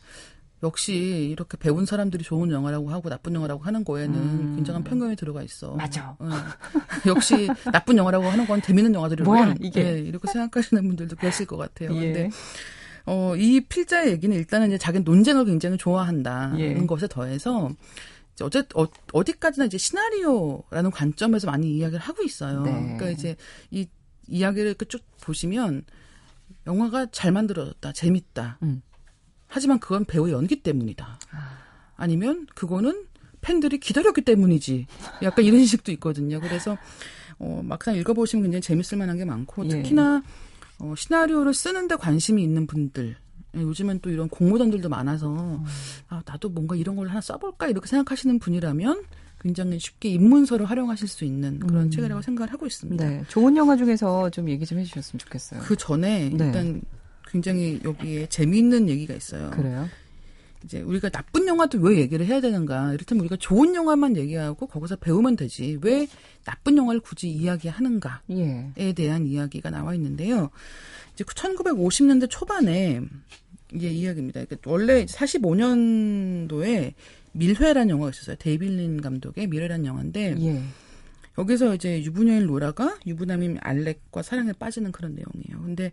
역시 0.63 1.30
이렇게 1.32 1.58
배운 1.58 1.86
사람들이 1.86 2.23
좋은 2.23 2.49
영화라고 2.49 2.89
하고 2.89 3.10
나쁜 3.10 3.36
영화라고 3.36 3.63
하는 3.63 3.84
거에는 3.84 4.15
음. 4.15 4.54
굉장한 4.56 4.84
편견이 4.84 5.17
들어가 5.17 5.43
있어. 5.43 5.76
맞아. 5.76 6.15
어. 6.19 6.30
역시 7.06 7.49
나쁜 7.71 7.97
영화라고 7.97 8.26
하는 8.26 8.47
건 8.47 8.62
재밌는 8.62 8.95
영화들이고 8.95 9.30
뭐야, 9.30 9.56
이게. 9.60 9.86
예, 9.86 9.99
이렇게 9.99 10.30
생각하시는 10.32 10.82
분들도 10.88 11.17
계실 11.17 11.45
것 11.45 11.58
같아요. 11.58 11.93
예. 11.95 12.13
근데 12.13 12.30
어, 13.06 13.36
이 13.36 13.60
필자의 13.60 14.12
얘기는 14.12 14.36
일단은 14.36 14.67
이제 14.67 14.78
자기 14.78 15.02
논쟁을 15.02 15.45
굉장히 15.45 15.78
좋아한다는 15.78 16.60
예. 16.60 16.73
것에 16.86 17.08
더해서 17.10 17.69
이제 18.34 18.45
어제 18.45 18.63
어, 18.73 18.88
어디까지나 19.12 19.65
이제 19.65 19.78
시나리오라는 19.78 20.91
관점에서 20.91 21.47
많이 21.47 21.76
이야기를 21.76 21.99
하고 21.99 22.23
있어요. 22.23 22.63
네. 22.63 22.71
그러니까 22.71 23.10
이제 23.10 23.36
이 23.69 23.86
이야기를 24.30 24.76
쭉 24.88 25.02
보시면 25.19 25.84
영화가 26.65 27.08
잘 27.12 27.34
만들어졌다, 27.34 27.91
재밌다. 27.91 28.60
음. 28.63 28.82
하지만 29.54 29.78
그건 29.78 30.04
배우의 30.04 30.34
연기 30.34 30.63
때문이다. 30.63 31.20
아니면 31.96 32.48
그거는 32.56 33.06
팬들이 33.42 33.80
기다렸기 33.80 34.22
때문이지. 34.22 34.88
약간 35.22 35.46
이런 35.46 35.63
식도 35.63 35.92
있거든요. 35.94 36.39
그래서 36.39 36.76
어, 37.38 37.62
막상 37.63 37.96
읽어보시면 37.96 38.44
굉장히 38.44 38.62
재밌을 38.63 38.98
만한 38.98 39.16
게 39.16 39.26
많고 39.26 39.63
예. 39.66 39.70
특히나 39.70 40.24
어, 40.80 40.94
시나리오를 40.98 41.54
쓰는데 41.54 41.98
관심이 41.98 42.42
있는 42.42 42.66
분들. 42.66 43.16
예, 43.56 43.62
요즘엔 43.62 44.00
또 44.02 44.10
이런 44.10 44.28
공모전들도 44.28 44.89
많아서 44.89 45.32
음. 45.32 45.63
아, 46.10 46.24
나도 46.26 46.50
뭔가 46.50 46.76
이런 46.76 46.96
걸 46.96 47.10
하나 47.10 47.22
써볼까 47.22 47.68
이렇게 47.68 47.88
생각하시는 47.88 48.39
분이라면 48.39 49.04
굉장히 49.39 49.78
쉽게 49.78 50.10
입문서를 50.10 50.66
활용하실 50.66 51.08
수 51.08 51.26
있는 51.26 51.60
그런 51.60 51.84
음. 51.84 51.92
책이라고 51.92 52.24
생각을 52.24 52.52
하고 52.52 52.66
있습니다. 52.66 53.08
네. 53.08 53.24
좋은 53.28 53.56
영화 53.56 53.76
중에서 53.78 54.32
좀 54.32 54.50
얘기 54.50 54.66
좀 54.66 54.80
해주셨으면 54.80 55.20
좋겠어요. 55.20 55.60
그 55.62 55.76
전에 55.76 56.30
네. 56.30 56.46
일단 56.48 56.82
굉장히 57.34 57.80
여기에 57.84 58.28
재미있는 58.28 58.88
얘기가 58.89 59.15
있어요. 59.15 59.50
그래요? 59.50 59.89
이제 60.63 60.82
우리가 60.82 61.10
나쁜 61.10 61.48
영화도 61.48 61.80
왜 61.80 61.98
얘기를 61.98 62.26
해야 62.26 62.39
되는가? 62.39 62.93
이를테면 62.93 63.22
우리가 63.22 63.36
좋은 63.38 63.76
영화만 63.76 64.15
얘기하고 64.15 64.67
거기서 64.67 64.96
배우면 64.98 65.36
되지. 65.36 65.80
왜 65.82 66.08
나쁜 66.46 66.78
영화를 66.78 67.02
굳이 67.02 67.30
이야기하는가에 67.30 68.19
예. 68.78 68.93
대한 68.93 69.26
이야기가 69.26 69.72
나와 69.72 69.93
있는데요. 69.96 70.52
이제 71.13 71.24
1950년대 71.26 72.30
초반에 72.30 73.02
이제 73.74 73.89
이야기입니다. 73.89 74.46
그러니까 74.46 74.72
원래 74.72 75.06
45년도에 75.06 76.93
밀회라는 77.34 77.89
영화가 77.89 78.12
있었어요. 78.12 78.36
데이빌린 78.38 79.02
감독의 79.02 79.48
밀회라는 79.48 79.86
영화인데 79.86 80.36
예. 80.39 80.63
여기서 81.38 81.76
이제 81.76 82.04
유부녀인 82.04 82.46
로라가 82.46 83.00
유부남인 83.08 83.58
알렉과 83.62 84.22
사랑에 84.22 84.54
빠지는 84.54 84.91
그런 84.91 85.15
내용이에요. 85.15 85.65
근데 85.65 85.91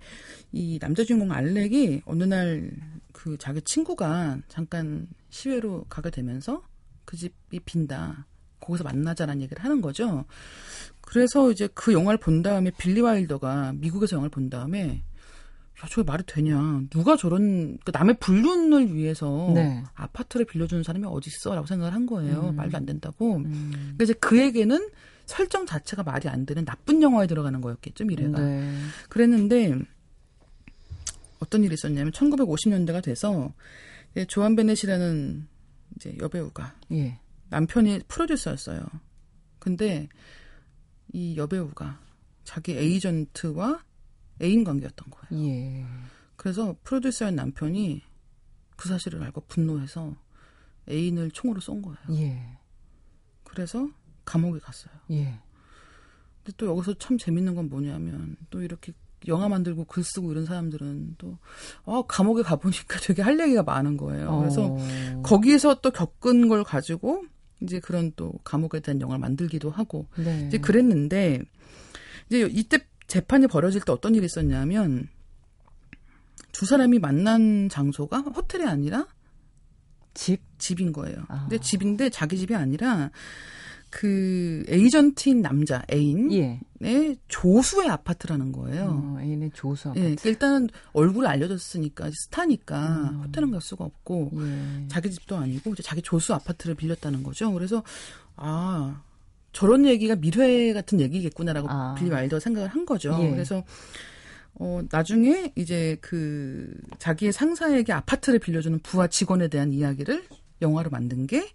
이 0.53 0.79
남자 0.79 1.03
주인공 1.05 1.33
알렉이 1.33 2.03
어느 2.05 2.24
날 2.24 2.70
그 3.12 3.37
자기 3.38 3.61
친구가 3.61 4.38
잠깐 4.48 5.07
시외로 5.29 5.85
가게 5.90 6.11
되면서 6.11 6.62
그 7.05 7.16
집이 7.18 7.61
빈다. 7.61 8.26
거기서 8.61 8.85
만나자라는 8.85 9.42
얘기를 9.42 9.62
하는 9.62 9.81
거죠. 9.81 10.24
그래서 11.03 11.50
이제 11.50 11.68
그 11.74 11.92
영화를 11.92 12.18
본 12.18 12.42
다음에 12.42 12.70
빌리 12.79 13.00
와일더가 13.00 13.74
미국에서 13.76 14.16
영화를 14.16 14.31
본 14.31 14.48
다음에 14.48 15.03
야, 15.83 15.88
저게 15.88 16.03
말이 16.03 16.22
되냐. 16.26 16.83
누가 16.90 17.16
저런, 17.16 17.79
그 17.85 17.90
남의 17.90 18.18
불륜을 18.20 18.94
위해서 18.94 19.50
네. 19.55 19.83
아파트를 19.94 20.44
빌려주는 20.46 20.83
사람이 20.83 21.07
어딨어? 21.07 21.55
라고 21.55 21.66
생각을 21.66 21.94
한 21.94 22.05
거예요. 22.05 22.50
음. 22.50 22.57
말도 22.57 22.76
안 22.76 22.85
된다고. 22.85 23.37
음. 23.37 23.72
근데 23.90 24.05
이제 24.05 24.12
그에게는 24.14 24.88
설정 25.31 25.64
자체가 25.64 26.03
말이 26.03 26.29
안 26.29 26.45
되는 26.45 26.64
나쁜 26.64 27.03
영화에 27.03 27.29
들어가는 27.29 27.61
거였겠죠, 27.61 28.05
미래가. 28.05 28.40
네. 28.40 28.77
그랬는데 29.09 29.79
어떤 31.38 31.62
일이 31.62 31.75
있었냐면 31.75 32.12
1950년대가 32.12 33.01
돼서 33.01 33.55
이제 34.11 34.25
조한 34.25 34.57
베넷이라는 34.57 35.47
이제 35.95 36.16
여배우가 36.21 36.75
예. 36.93 37.21
남편이 37.49 38.01
프로듀서였어요. 38.09 38.85
근데 39.61 40.09
이 41.12 41.37
여배우가 41.37 42.01
자기 42.43 42.73
에이전트와 42.73 43.85
애인 44.43 44.64
관계였던 44.64 45.11
거예요. 45.11 45.47
예. 45.47 45.87
그래서 46.35 46.75
프로듀서인 46.83 47.37
남편이 47.37 48.03
그 48.77 48.88
사실을 48.88 49.23
알고 49.23 49.43
분노해서 49.43 50.16
애인을 50.88 51.31
총으로 51.31 51.61
쏜 51.61 51.83
거예요. 51.83 51.99
예. 52.11 52.59
그래서 53.45 53.88
감옥에 54.24 54.59
갔어요. 54.61 54.92
예. 55.11 55.38
근데 56.42 56.56
또 56.56 56.66
여기서 56.66 56.94
참 56.94 57.18
재밌는 57.18 57.54
건 57.54 57.68
뭐냐면 57.68 58.37
또 58.50 58.62
이렇게 58.62 58.92
영화 59.28 59.48
만들고 59.48 59.85
글 59.85 60.02
쓰고 60.02 60.33
이런 60.33 60.46
사람들은 60.46 61.16
또 61.18 61.38
아, 61.85 62.02
감옥에 62.09 62.42
가보니까 62.42 63.00
되게 63.04 63.22
할 63.22 63.38
얘기가 63.38 63.62
많은 63.62 63.96
거예요. 63.96 64.38
그래서 64.38 64.66
어. 64.66 65.22
거기에서 65.22 65.80
또 65.80 65.90
겪은 65.90 66.48
걸 66.48 66.64
가지고 66.64 67.24
이제 67.62 67.80
그런 67.80 68.12
또 68.16 68.33
감옥에 68.44 68.80
대한 68.80 69.00
영화를 69.00 69.20
만들기도 69.20 69.70
하고 69.70 70.06
네. 70.16 70.46
이제 70.48 70.59
그랬는데 70.59 71.42
이제 72.28 72.48
이때 72.50 72.87
재판이 73.06 73.48
벌어질 73.48 73.83
때 73.83 73.92
어떤 73.92 74.14
일이 74.14 74.24
있었냐면 74.24 75.09
두 76.52 76.64
사람이 76.64 76.98
만난 76.98 77.68
장소가 77.68 78.20
호텔이 78.20 78.64
아니라 78.64 79.06
집? 80.14 80.40
집인 80.59 80.92
거예요. 80.92 81.24
아. 81.28 81.40
근데 81.48 81.59
집인데 81.59 82.11
자기 82.11 82.37
집이 82.38 82.54
아니라 82.54 83.11
그 83.90 84.64
에이전트인 84.68 85.42
남자 85.42 85.83
애인의 85.92 86.61
예. 86.85 87.16
조수의 87.29 87.90
아파트라는 87.90 88.53
거예요. 88.53 89.16
어, 89.16 89.20
애인의 89.20 89.50
조수 89.53 89.88
예, 89.88 89.90
아파트. 89.90 90.00
그러니까 90.00 90.29
일단은 90.29 90.68
얼굴이 90.92 91.26
알려졌으니까 91.26 92.11
스타니까 92.12 93.11
음. 93.11 93.20
호텔은 93.24 93.50
갈 93.50 93.61
수가 93.61 93.85
없고 93.85 94.31
예. 94.35 94.88
자기 94.88 95.11
집도 95.11 95.37
아니고 95.37 95.72
이제 95.72 95.83
자기 95.83 96.00
조수 96.03 96.33
아파트를 96.35 96.76
빌렸다는 96.76 97.22
거죠. 97.24 97.53
그래서 97.53 97.83
아 98.37 99.03
저런 99.53 99.85
얘기가 99.85 100.14
밀회 100.16 100.72
같은 100.72 101.00
얘기겠구나라고 101.00 101.68
아. 101.68 101.94
빌리 101.98 102.11
와일더가 102.11 102.40
생각을 102.40 102.68
한 102.68 102.87
거죠. 102.87 103.18
예. 103.22 103.31
그래서 103.31 103.64
어 104.55 104.81
나중에 104.90 105.53
이제 105.57 105.96
그 106.00 106.72
자기의 106.98 107.33
상사에게 107.33 107.92
아파트를 107.92 108.38
빌려주는 108.38 108.79
부하 108.81 109.09
직원에 109.09 109.48
대한 109.48 109.72
이야기를 109.72 110.24
영화로 110.62 110.90
만든 110.90 111.26
게 111.26 111.48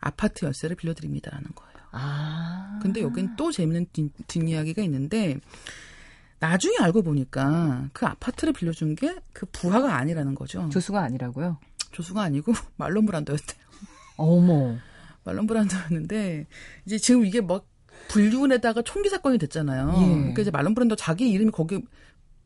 아파트 0.00 0.44
열쇠를 0.46 0.76
빌려드립니다라는 0.76 1.50
거예요. 1.54 1.71
아. 1.92 2.78
근데 2.82 3.00
여긴 3.02 3.36
또 3.36 3.52
재밌는 3.52 3.86
뒷, 3.92 4.10
뒷이야기가 4.26 4.82
있는데 4.82 5.38
나중에 6.40 6.76
알고 6.80 7.02
보니까 7.02 7.88
그 7.92 8.06
아파트를 8.06 8.52
빌려준 8.52 8.96
게 8.96 9.14
그 9.32 9.46
부하가 9.52 9.96
아니라는 9.96 10.34
거죠. 10.34 10.68
조수가 10.70 11.00
아니라고요? 11.00 11.58
조수가 11.92 12.20
아니고 12.22 12.52
말론 12.76 13.06
브란도였대요. 13.06 13.60
어머. 14.16 14.76
말론 15.24 15.46
브란도였는데 15.46 16.46
이제 16.86 16.98
지금 16.98 17.24
이게 17.24 17.40
막 17.40 17.66
불륜에다가 18.08 18.82
총기 18.82 19.08
사건이 19.08 19.38
됐잖아요. 19.38 19.94
예. 19.96 20.06
그러니까 20.06 20.42
이제 20.42 20.50
말론 20.50 20.74
브란도 20.74 20.96
자기 20.96 21.30
이름이 21.30 21.50
거기 21.52 21.80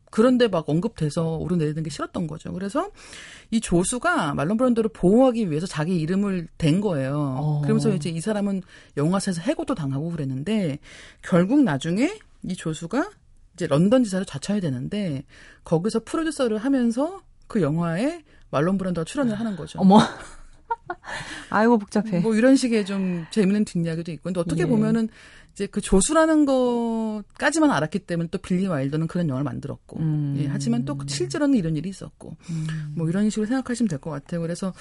그런데 0.09 0.47
막 0.47 0.67
언급돼서 0.67 1.37
오르내리는 1.37 1.83
게 1.83 1.89
싫었던 1.89 2.27
거죠. 2.27 2.53
그래서 2.53 2.89
이 3.51 3.59
조수가 3.59 4.33
말론 4.33 4.57
브란도를 4.57 4.89
보호하기 4.93 5.49
위해서 5.49 5.67
자기 5.67 5.99
이름을 5.99 6.47
댄 6.57 6.81
거예요. 6.81 7.35
어. 7.39 7.61
그러면서 7.61 7.93
이제 7.93 8.09
이 8.09 8.21
사람은 8.21 8.61
영화사에서 8.95 9.41
해고도 9.41 9.75
당하고 9.75 10.09
그랬는데 10.11 10.79
결국 11.21 11.63
나중에 11.63 12.17
이 12.43 12.55
조수가 12.55 13.09
이제 13.53 13.67
런던 13.67 14.03
지사를 14.03 14.25
좌쳐야 14.25 14.59
되는데 14.59 15.23
거기서 15.63 16.01
프로듀서를 16.05 16.57
하면서 16.57 17.21
그 17.47 17.61
영화에 17.61 18.23
말론 18.49 18.77
브란도가 18.77 19.05
출연을 19.05 19.39
하는 19.39 19.55
거죠. 19.55 19.79
어머. 19.79 19.99
아이고 21.49 21.77
복잡해. 21.77 22.19
뭐 22.19 22.35
이런 22.35 22.55
식의 22.55 22.85
좀 22.85 23.25
재밌는 23.31 23.65
뒷이야기도 23.65 24.11
있고, 24.11 24.23
근데 24.23 24.39
어떻게 24.39 24.63
예. 24.63 24.65
보면은 24.65 25.09
이제 25.53 25.65
그 25.67 25.81
조수라는 25.81 26.45
것까지만 26.45 27.71
알았기 27.71 27.99
때문에 27.99 28.29
또 28.29 28.37
빌리 28.37 28.67
와일더는 28.67 29.07
그런 29.07 29.27
영화를 29.27 29.43
만들었고, 29.43 29.99
음. 29.99 30.35
예, 30.39 30.47
하지만 30.47 30.85
또 30.85 30.97
실제로는 31.07 31.57
이런 31.57 31.75
일이 31.75 31.89
있었고, 31.89 32.37
뭐 32.95 33.09
이런 33.09 33.29
식으로 33.29 33.47
생각하시면 33.47 33.87
될 33.89 33.99
것 33.99 34.11
같아요. 34.11 34.41
그래서 34.41 34.73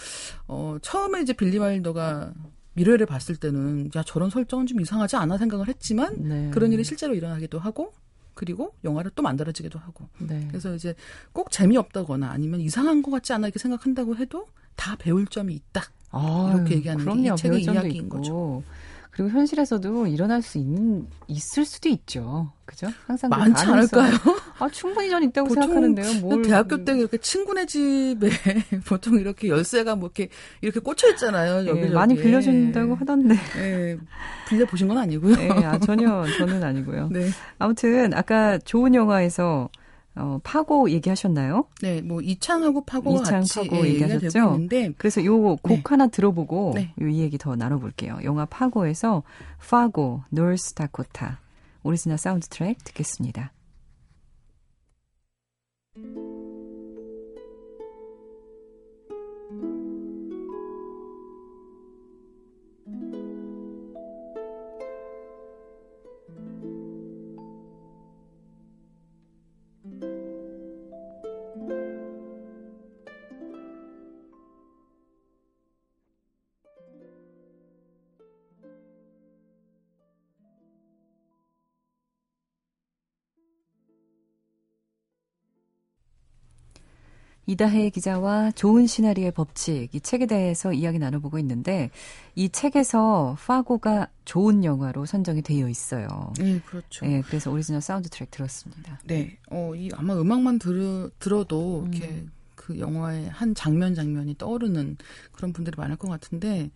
어 0.46 0.76
처음에 0.82 1.22
이제 1.22 1.32
빌리 1.32 1.56
와일더가 1.58 2.32
미래를 2.74 3.06
봤을 3.06 3.36
때는 3.36 3.90
야 3.96 4.02
저런 4.02 4.28
설정은 4.28 4.66
좀 4.66 4.80
이상하지 4.80 5.16
않아 5.16 5.38
생각을 5.38 5.68
했지만 5.68 6.14
네. 6.28 6.50
그런 6.52 6.72
일이 6.72 6.84
실제로 6.84 7.14
일어나기도 7.14 7.58
하고. 7.58 7.94
그리고 8.36 8.74
영화를 8.84 9.10
또 9.14 9.22
만들어지기도 9.22 9.78
하고. 9.80 10.04
네. 10.18 10.44
그래서 10.48 10.74
이제 10.74 10.94
꼭 11.32 11.50
재미없다거나 11.50 12.30
아니면 12.30 12.60
이상한 12.60 13.02
것 13.02 13.10
같지 13.10 13.32
않아 13.32 13.48
이렇게 13.48 13.58
생각한다고 13.58 14.16
해도 14.16 14.46
다 14.76 14.94
배울 14.96 15.26
점이 15.26 15.54
있다. 15.54 15.82
이렇게 16.54 16.76
얘기하는 16.76 17.04
게 17.04 17.10
그럼요. 17.10 17.34
이 17.34 17.36
책의 17.36 17.62
이야기인 17.62 18.04
있고. 18.04 18.18
거죠. 18.18 18.62
그리고 19.16 19.30
현실에서도 19.30 20.08
일어날 20.08 20.42
수 20.42 20.58
있는 20.58 21.06
있을 21.26 21.64
수도 21.64 21.88
있죠. 21.88 22.52
그죠? 22.66 22.88
항상 23.06 23.30
그 23.30 23.36
많지 23.38 23.64
않을까요? 23.64 24.12
아, 24.58 24.68
충분히 24.68 25.08
전 25.08 25.22
있다고 25.22 25.48
생각하는데요. 25.54 26.20
뭘 26.20 26.42
대학교 26.42 26.84
때 26.84 26.98
이렇게 26.98 27.16
친구네 27.16 27.64
집에 27.64 28.28
보통 28.86 29.18
이렇게 29.18 29.48
열쇠가 29.48 29.96
뭐 29.96 30.10
이렇게 30.14 30.28
이렇게 30.60 30.80
꽂혀 30.80 31.08
있잖아요. 31.12 31.64
예, 31.64 31.66
여기 31.66 31.88
많이 31.88 32.14
빌려준다고 32.14 32.94
하던데. 32.94 33.36
예, 33.56 33.96
빌려 34.50 34.66
보신 34.66 34.86
건 34.86 34.98
아니고요. 34.98 35.34
예, 35.40 35.48
아, 35.64 35.78
전혀 35.78 36.26
저는 36.36 36.62
아니고요. 36.62 37.08
네, 37.12 37.30
아무튼 37.58 38.12
아까 38.12 38.58
좋은 38.58 38.94
영화에서 38.94 39.70
어, 40.16 40.40
파고 40.42 40.90
얘기하셨나요? 40.90 41.66
네, 41.82 42.00
뭐 42.00 42.20
이창하고 42.20 42.84
파고가 42.84 43.20
이창, 43.20 43.40
같이 43.40 43.68
파고 43.68 43.86
예, 43.86 43.90
얘기하셨죠? 43.90 44.38
있는데 44.38 44.92
그래서 44.96 45.24
요곡 45.24 45.60
네. 45.68 45.82
하나 45.84 46.06
들어보고 46.06 46.72
네. 46.74 46.92
요이 47.00 47.20
얘기 47.20 47.36
더 47.38 47.54
나눠볼게요. 47.54 48.18
영화 48.24 48.46
파고에서 48.46 49.22
파고, 49.70 50.24
노스 50.30 50.74
다코타 50.74 51.40
오리지널 51.82 52.18
사운드 52.18 52.48
트랙 52.48 52.82
듣겠습니다. 52.84 53.52
이다혜 87.46 87.90
기자와 87.90 88.50
좋은 88.52 88.86
시나리오의 88.86 89.32
법칙 89.32 89.94
이 89.94 90.00
책에 90.00 90.26
대해서 90.26 90.72
이야기 90.72 90.98
나눠보고 90.98 91.38
있는데 91.38 91.90
이 92.34 92.48
책에서 92.48 93.36
파고가 93.38 94.08
좋은 94.24 94.64
영화로 94.64 95.06
선정이 95.06 95.42
되어 95.42 95.68
있어요. 95.68 96.08
예, 96.40 96.58
그렇죠. 96.60 97.06
예, 97.06 97.20
그래서 97.20 97.50
오리지널 97.52 97.80
사운드 97.80 98.08
트랙 98.08 98.30
들었습니다. 98.32 99.00
네, 99.04 99.38
어, 99.50 99.74
이 99.76 99.88
아마 99.94 100.14
음악만 100.20 100.58
들, 100.58 101.10
들어도 101.20 101.84
음. 101.84 101.94
이렇게 101.94 102.24
그 102.56 102.78
영화의 102.80 103.28
한 103.28 103.54
장면 103.54 103.94
장면이 103.94 104.36
떠오르는 104.38 104.96
그런 105.30 105.52
분들이 105.52 105.74
많을 105.76 105.96
것 105.96 106.08
같은데 106.08 106.70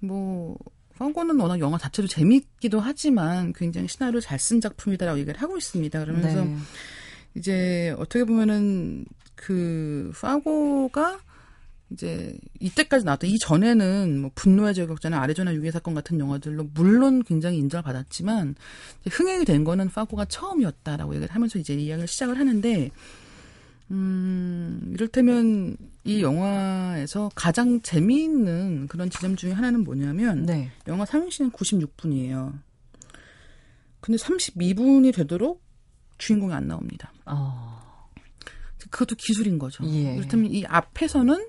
뭐 0.00 0.58
파고는 0.98 1.40
워낙 1.40 1.58
영화 1.60 1.78
자체도 1.78 2.06
재밌기도 2.06 2.80
하지만 2.80 3.54
굉장히 3.54 3.88
시나리오 3.88 4.20
잘 4.20 4.38
쓴 4.38 4.60
작품이다라고 4.60 5.18
얘기를 5.20 5.40
하고 5.40 5.56
있습니다. 5.56 5.98
그러면서 5.98 6.44
네. 6.44 6.56
이제 7.34 7.94
어떻게 7.98 8.24
보면은 8.24 9.06
그 9.34 10.12
파고가 10.20 11.20
이제 11.92 12.36
이때까지 12.60 13.04
나왔던 13.04 13.28
이 13.28 13.38
전에는 13.38 14.20
뭐 14.20 14.30
분노의 14.34 14.74
저격자나 14.74 15.20
아리조나 15.20 15.54
유괴 15.54 15.70
사건 15.70 15.94
같은 15.94 16.18
영화들로 16.18 16.70
물론 16.74 17.22
굉장히 17.22 17.58
인정을 17.58 17.82
받았지만 17.82 18.54
흥행이 19.10 19.44
된 19.44 19.64
거는 19.64 19.90
파고가 19.90 20.24
처음이었다라고 20.24 21.14
얘기를 21.14 21.34
하면서 21.34 21.58
이제 21.58 21.74
이야기를 21.74 22.08
시작을 22.08 22.38
하는데 22.38 22.90
음 23.90 24.90
이를테면 24.94 25.76
이 26.04 26.22
영화에서 26.22 27.30
가장 27.34 27.80
재미있는 27.82 28.88
그런 28.88 29.10
지점 29.10 29.36
중에 29.36 29.52
하나는 29.52 29.84
뭐냐면 29.84 30.46
네. 30.46 30.70
영화 30.88 31.04
상영 31.04 31.30
시간 31.30 31.50
96분이에요. 31.52 32.58
근데 34.00 34.18
32분이 34.18 35.14
되도록 35.14 35.62
주인공이 36.18 36.52
안 36.52 36.66
나옵니다. 36.66 37.12
어, 37.24 37.81
그것도 38.92 39.16
기술인 39.16 39.58
거죠. 39.58 39.84
예. 39.86 40.14
그렇다면 40.16 40.52
이 40.52 40.64
앞에서는 40.64 41.48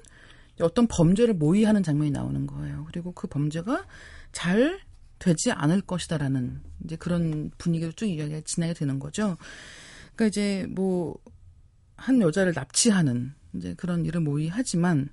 어떤 0.61 0.87
범죄를 0.87 1.35
모의하는 1.35 1.83
장면이 1.83 2.09
나오는 2.09 2.47
거예요. 2.47 2.85
그리고 2.87 3.11
그 3.11 3.27
범죄가 3.27 3.85
잘 4.31 4.79
되지 5.19 5.51
않을 5.51 5.81
것이다라는 5.81 6.61
이제 6.83 6.95
그런 6.95 7.51
분위기로 7.59 7.91
쭉 7.91 8.07
이야기가 8.07 8.41
진행이 8.45 8.73
되는 8.73 8.97
거죠. 8.97 9.37
그러니까 10.15 10.27
이제 10.27 10.65
뭐 10.69 11.15
한 12.03 12.21
여자를 12.21 12.51
납치하는 12.53 13.33
이제 13.53 13.73
그런 13.75 14.05
일을 14.05 14.19
모의하지만 14.21 15.09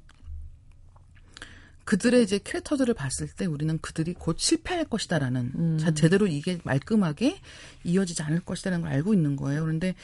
그들의 1.90 2.22
이제 2.22 2.38
캐릭터들을 2.38 2.94
봤을 2.94 3.26
때 3.26 3.46
우리는 3.46 3.76
그들이 3.82 4.14
곧 4.14 4.38
실패할 4.38 4.84
것이다라는 4.84 5.52
음. 5.56 5.78
자 5.78 5.90
제대로 5.92 6.28
이게 6.28 6.60
말끔하게 6.62 7.40
이어지지 7.82 8.22
않을 8.22 8.40
것이다라는 8.42 8.84
걸 8.84 8.92
알고 8.92 9.12
있는 9.12 9.34
거예요. 9.34 9.62
그런데 9.62 9.96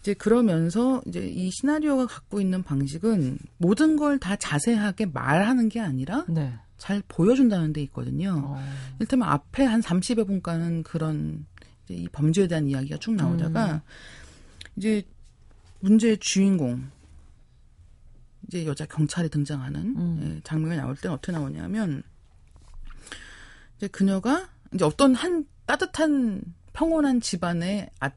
이제 0.00 0.14
그러면서 0.14 1.02
이제 1.06 1.20
이 1.20 1.50
시나리오가 1.50 2.06
갖고 2.06 2.40
있는 2.40 2.62
방식은 2.62 3.36
모든 3.58 3.96
걸 3.98 4.18
다 4.18 4.36
자세하게 4.36 5.06
말하는 5.06 5.68
게 5.68 5.80
아니라 5.80 6.24
네. 6.28 6.54
잘 6.78 7.02
보여준다는 7.08 7.74
데 7.74 7.82
있거든요. 7.82 8.42
어, 8.42 8.62
이를테면 8.98 9.28
앞에 9.28 9.64
한 9.64 9.82
30여 9.82 10.26
분간은 10.26 10.82
그런 10.82 11.44
이 11.90 12.08
범죄에 12.10 12.46
대한 12.46 12.66
이야기가 12.68 12.96
쭉 12.96 13.16
나오다가 13.16 13.82
이제 14.76 15.02
문제의 15.80 16.16
주인공 16.18 16.90
이제 18.54 18.66
여자 18.66 18.86
경찰이 18.86 19.28
등장하는 19.30 19.80
음. 19.96 20.20
예, 20.36 20.40
장면이 20.44 20.76
나올 20.76 20.94
때는 20.94 21.16
어떻게 21.16 21.32
나오냐면 21.32 22.04
이제 23.76 23.88
그녀가 23.88 24.48
이제 24.72 24.84
어떤 24.84 25.14
한 25.16 25.44
따뜻한 25.66 26.40
평온한 26.72 27.20
집안에 27.20 27.90
아, 27.98 28.10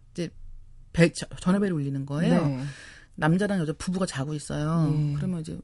배, 0.93 1.11
저- 1.11 1.27
전화벨이 1.39 1.71
울리는 1.71 2.05
거예요. 2.05 2.47
네. 2.47 2.63
남자랑 3.15 3.59
여자 3.59 3.73
부부가 3.73 4.05
자고 4.05 4.35
있어요. 4.35 4.93
예. 4.95 5.13
그러면 5.15 5.41
이제 5.41 5.57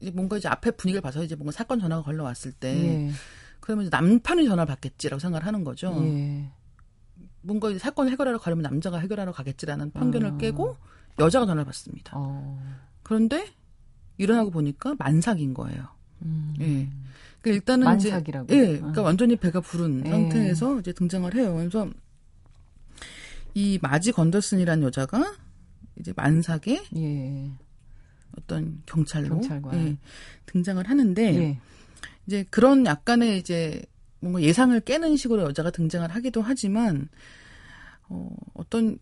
이제 0.00 0.10
뭔가 0.10 0.38
이제 0.38 0.48
앞에 0.48 0.70
분위기를 0.70 1.02
봐서 1.02 1.22
이제 1.22 1.34
뭔가 1.34 1.52
사건 1.52 1.78
전화가 1.78 2.02
걸려 2.02 2.22
왔을 2.22 2.52
때 2.52 3.08
예. 3.08 3.12
그러면 3.60 3.84
이제 3.86 3.90
남편이 3.90 4.44
전화를 4.46 4.66
받겠지라고 4.66 5.18
생각을 5.20 5.46
하는 5.46 5.64
거죠. 5.64 5.92
예. 6.02 6.50
뭔가 7.42 7.68
이제 7.70 7.78
사건을 7.78 8.10
해결하러 8.12 8.38
가려면 8.38 8.62
남자가 8.62 8.98
해결하러 8.98 9.32
가겠지라는 9.32 9.90
편견을 9.90 10.28
어. 10.32 10.36
깨고 10.38 10.76
여자가 11.18 11.44
전화를 11.44 11.64
받습니다. 11.66 12.12
어. 12.14 12.58
그런데 13.02 13.46
일어나고 14.18 14.50
보니까 14.50 14.94
만삭인 14.98 15.54
거예요. 15.54 15.88
음. 16.22 16.54
예. 16.60 16.88
그러니까 17.40 17.50
일단은 17.60 17.84
만삭이라고? 17.84 18.44
이제 18.46 18.58
예, 18.58 18.76
그러니까 18.78 19.00
아. 19.02 19.04
완전히 19.04 19.36
배가 19.36 19.60
부른 19.60 20.02
예. 20.06 20.10
상태에서 20.10 20.80
이제 20.80 20.92
등장을 20.92 21.32
해요. 21.34 21.54
그래서 21.54 21.88
이 23.54 23.78
마지 23.80 24.12
건더슨이라는 24.12 24.82
여자가 24.84 25.34
이제 25.98 26.12
만삭의 26.16 26.84
예. 26.96 27.50
어떤 28.38 28.82
경찰로 28.86 29.28
경찰관. 29.28 29.74
예, 29.74 29.96
등장을 30.46 30.88
하는데 30.88 31.34
예. 31.36 31.58
이제 32.26 32.44
그런 32.50 32.84
약간의 32.84 33.38
이제 33.38 33.82
뭔가 34.20 34.42
예상을 34.42 34.78
깨는 34.80 35.16
식으로 35.16 35.42
여자가 35.42 35.70
등장을 35.70 36.08
하기도 36.10 36.42
하지만 36.42 37.08
어, 38.08 38.28
어떤 38.54 38.98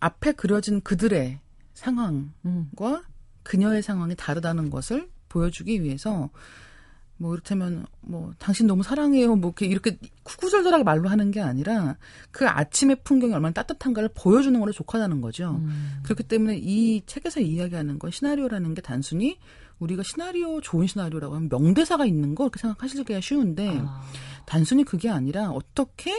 앞에 0.00 0.32
그려진 0.32 0.80
그들의 0.80 1.38
상황과 1.74 2.24
음. 2.44 2.70
그녀의 3.44 3.82
상황이 3.82 4.14
다르다는 4.16 4.70
것을 4.70 5.08
보여주기 5.28 5.82
위해서 5.82 6.30
뭐 7.16 7.32
이를테면 7.32 7.86
뭐 8.00 8.32
당신 8.38 8.66
너무 8.66 8.82
사랑해요 8.82 9.36
뭐 9.36 9.50
이렇게 9.50 9.66
이렇게 9.66 9.98
구구절절하게 10.24 10.82
말로 10.82 11.08
하는 11.08 11.30
게 11.30 11.40
아니라 11.40 11.96
그 12.32 12.48
아침의 12.48 12.98
풍경이 13.04 13.32
얼마나 13.32 13.52
따뜻한가를 13.52 14.10
보여주는 14.14 14.58
걸로 14.58 14.72
족하다는 14.72 15.20
거죠. 15.20 15.60
음. 15.62 16.00
그렇기 16.02 16.24
때문에 16.24 16.58
이 16.60 17.02
책에서 17.06 17.40
이야기하는 17.40 17.98
건 17.98 18.10
시나리오라는 18.10 18.74
게 18.74 18.82
단순히 18.82 19.38
우리가 19.78 20.02
시나리오 20.02 20.60
좋은 20.60 20.86
시나리오라고 20.86 21.34
하면 21.36 21.48
명대사가 21.48 22.04
있는 22.04 22.34
거 22.34 22.44
이렇게 22.44 22.58
생각하시기가 22.58 23.20
쉬운데 23.20 23.80
아. 23.84 24.02
단순히 24.44 24.84
그게 24.84 25.08
아니라 25.08 25.50
어떻게 25.50 26.12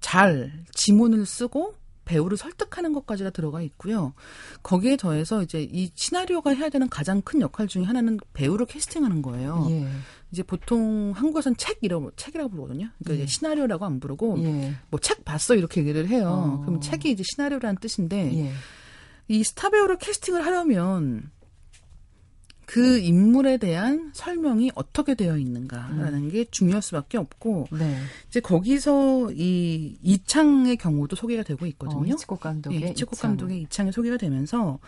잘 0.00 0.64
지문을 0.72 1.26
쓰고 1.26 1.74
배우를 2.08 2.38
설득하는 2.38 2.94
것까지가 2.94 3.30
들어가 3.30 3.60
있고요. 3.60 4.14
거기에 4.62 4.96
더해서 4.96 5.42
이제 5.42 5.62
이 5.62 5.90
시나리오가 5.94 6.54
해야 6.54 6.70
되는 6.70 6.88
가장 6.88 7.20
큰 7.20 7.42
역할 7.42 7.68
중에 7.68 7.84
하나는 7.84 8.18
배우를 8.32 8.64
캐스팅하는 8.64 9.20
거예요. 9.20 9.66
예. 9.68 9.86
이제 10.32 10.42
보통 10.42 11.12
한국에서는 11.14 11.56
책 11.58 11.78
이라고 11.82 12.10
책이라고 12.16 12.50
부르거든요. 12.50 12.88
그러니까 12.98 13.20
예. 13.20 13.24
이제 13.24 13.26
시나리오라고 13.26 13.84
안 13.84 14.00
부르고 14.00 14.38
예. 14.42 14.74
뭐책 14.90 15.26
봤어 15.26 15.54
이렇게 15.54 15.82
얘기를 15.82 16.08
해요. 16.08 16.58
어. 16.60 16.64
그럼 16.64 16.80
책이 16.80 17.10
이제 17.10 17.22
시나리오라는 17.24 17.76
뜻인데 17.78 18.34
예. 18.38 18.52
이 19.28 19.44
스타 19.44 19.68
배우를 19.68 19.98
캐스팅을 19.98 20.46
하려면 20.46 21.30
그 22.68 22.98
인물에 22.98 23.56
대한 23.56 24.10
설명이 24.12 24.72
어떻게 24.74 25.14
되어 25.14 25.38
있는가라는 25.38 26.24
음. 26.24 26.30
게 26.30 26.44
중요할 26.50 26.82
수밖에 26.82 27.16
없고 27.16 27.68
네. 27.72 27.96
이제 28.28 28.40
거기서 28.40 29.32
이 29.32 29.96
이창의 30.02 30.76
경우도 30.76 31.16
소개가 31.16 31.44
되고 31.44 31.64
있거든요. 31.64 32.02
어, 32.02 32.04
히치콕 32.04 32.40
감독의 32.40 32.82
예, 32.82 32.88
히치콕 32.88 33.18
감독의 33.18 33.62
이창이 33.62 33.90
소개가 33.90 34.18
되면서 34.18 34.80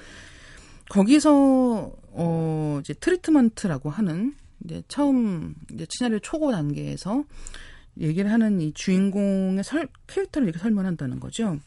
거기서 0.90 1.90
어 2.12 2.78
이제 2.82 2.92
트리트먼트라고 2.92 3.88
하는 3.88 4.34
이제 4.62 4.82
처음 4.86 5.54
이제 5.72 5.86
시나리오 5.88 6.18
초고 6.18 6.52
단계에서 6.52 7.24
얘기를 7.98 8.30
하는 8.30 8.60
이 8.60 8.74
주인공의 8.74 9.64
설, 9.64 9.88
캐릭터를 10.06 10.48
이렇게 10.48 10.60
설명한다는 10.60 11.18
거죠. 11.18 11.58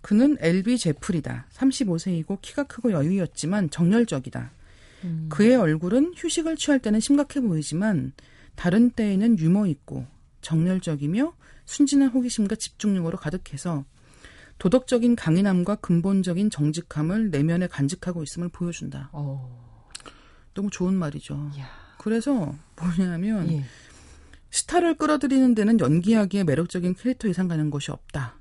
그는 0.00 0.36
엘비 0.40 0.78
제플이다. 0.78 1.46
35세이고 1.52 2.38
키가 2.42 2.64
크고 2.64 2.90
여유였지만 2.90 3.70
정열적이다. 3.70 4.50
음. 5.04 5.26
그의 5.30 5.56
얼굴은 5.56 6.14
휴식을 6.16 6.56
취할 6.56 6.78
때는 6.80 7.00
심각해 7.00 7.40
보이지만 7.40 8.12
다른 8.54 8.90
때에는 8.90 9.38
유머 9.38 9.66
있고 9.66 10.06
정열적이며 10.40 11.34
순진한 11.64 12.08
호기심과 12.08 12.56
집중력으로 12.56 13.16
가득해서 13.18 13.84
도덕적인 14.58 15.16
강인함과 15.16 15.76
근본적인 15.76 16.50
정직함을 16.50 17.30
내면에 17.30 17.66
간직하고 17.66 18.22
있음을 18.22 18.48
보여준다. 18.48 19.10
오. 19.12 19.18
어. 19.18 19.88
너무 20.54 20.70
좋은 20.70 20.94
말이죠. 20.94 21.50
야. 21.58 21.68
그래서 21.98 22.54
뭐냐면 22.76 23.50
예. 23.50 23.64
스타를 24.50 24.96
끌어들이는 24.98 25.54
데는 25.54 25.80
연기하기에 25.80 26.44
매력적인 26.44 26.94
캐릭터 26.94 27.26
이상 27.28 27.48
가는 27.48 27.70
것이 27.70 27.90
없다. 27.90 28.36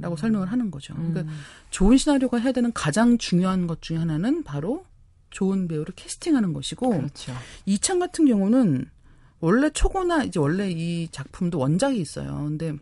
라고 0.00 0.14
음. 0.14 0.16
설명을 0.16 0.50
하는 0.52 0.70
거죠. 0.70 0.94
그러니까 0.94 1.22
음. 1.22 1.28
좋은 1.70 1.96
시나리오가 1.96 2.38
해야 2.38 2.52
되는 2.52 2.72
가장 2.72 3.18
중요한 3.18 3.66
것 3.66 3.82
중에 3.82 3.96
하나는 3.96 4.44
바로 4.44 4.84
좋은 5.32 5.66
배우를 5.66 5.94
캐스팅하는 5.96 6.52
것이고 6.52 6.90
그렇죠. 6.90 7.32
이창 7.66 7.98
같은 7.98 8.26
경우는 8.26 8.86
원래 9.40 9.70
초고나 9.70 10.22
이제 10.22 10.38
원래 10.38 10.70
이 10.70 11.08
작품도 11.10 11.58
원작이 11.58 11.98
있어요. 11.98 12.44
근데 12.44 12.74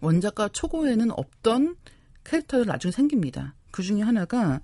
원작과 0.00 0.50
초고에는 0.50 1.10
없던 1.10 1.76
캐릭터들 2.22 2.66
나중에 2.66 2.92
생깁니다. 2.92 3.54
그 3.72 3.82
중에 3.82 4.02
하나가 4.02 4.60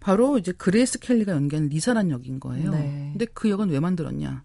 바로 0.00 0.38
이제 0.38 0.52
그레이스 0.52 1.00
켈리가 1.00 1.32
연기한 1.32 1.68
리사란 1.68 2.10
역인 2.10 2.38
거예요. 2.38 2.70
네. 2.70 3.08
근데 3.12 3.24
그 3.26 3.50
역은 3.50 3.70
왜 3.70 3.80
만들었냐? 3.80 4.44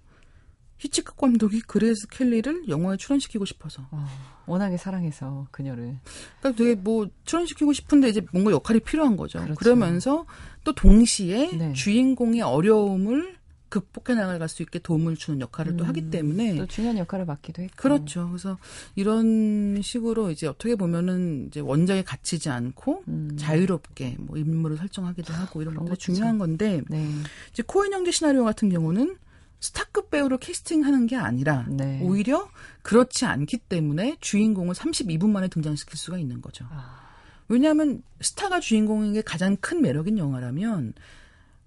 히치콕 0.84 1.16
감독이 1.16 1.62
그레이스 1.62 2.08
켈리를 2.10 2.68
영화에 2.68 2.98
출연시키고 2.98 3.46
싶어서. 3.46 3.88
어, 3.92 4.06
워낙에 4.46 4.76
사랑해서 4.76 5.48
그녀를. 5.52 5.98
그러니까 6.42 6.58
되게 6.62 6.76
뭐 6.76 7.08
출연시키고 7.24 7.72
싶은데 7.72 8.10
이제 8.10 8.22
뭔가 8.34 8.52
역할이 8.52 8.82
필요한 8.82 9.16
거죠. 9.16 9.40
그렇죠. 9.40 9.56
그러면서 9.56 10.26
또 10.66 10.74
동시에 10.74 11.56
네. 11.56 11.74
주인공의 11.74 12.42
어려움을 12.42 13.38
극복해 13.70 14.14
나갈 14.14 14.48
수 14.50 14.62
있게 14.62 14.78
도움을 14.78 15.16
주는 15.16 15.42
역할을 15.42 15.72
음, 15.72 15.78
또 15.78 15.86
하기 15.86 16.02
음, 16.02 16.12
때문에 16.12 16.56
또 16.58 16.68
중요한 16.68 16.98
역할을 17.00 17.26
맡기도 17.26 17.64
했고 17.64 17.76
그렇죠. 17.76 18.28
그래서 18.28 18.60
이런 18.96 19.82
식으로 19.82 20.30
이제 20.30 20.46
어떻게 20.46 20.76
보면은 20.76 21.48
이제 21.48 21.60
원작에 21.60 22.04
갇히지 22.04 22.50
않고 22.50 23.04
음. 23.08 23.36
자유롭게 23.36 24.18
뭐 24.20 24.38
인물을 24.38 24.78
설정하기도 24.78 25.34
하고 25.34 25.64
이런 25.64 25.74
것도 25.74 25.96
중요한 25.96 26.38
건데 26.38 26.82
네. 26.88 27.10
이제 27.52 27.64
코인 27.66 27.94
형제 27.94 28.12
시나리오 28.12 28.44
같은 28.44 28.70
경우는 28.70 29.16
스타급 29.64 30.10
배우를 30.10 30.40
캐스팅하는 30.40 31.08
게 31.08 31.16
아니라 31.16 31.66
네. 31.70 32.02
오히려 32.04 32.50
그렇지 32.82 33.26
않기 33.26 33.60
때문에 33.60 34.18
주인공을 34.20 34.76
32분 34.76 35.30
만에 35.30 35.48
등장시킬 35.48 35.98
수가 35.98 36.18
있는 36.18 36.42
거죠. 36.42 36.66
아. 36.70 37.00
왜냐하면 37.48 38.04
스타가 38.20 38.60
주인공인 38.60 39.14
게 39.14 39.22
가장 39.22 39.56
큰 39.56 39.82
매력인 39.82 40.18
영화라면 40.18 40.94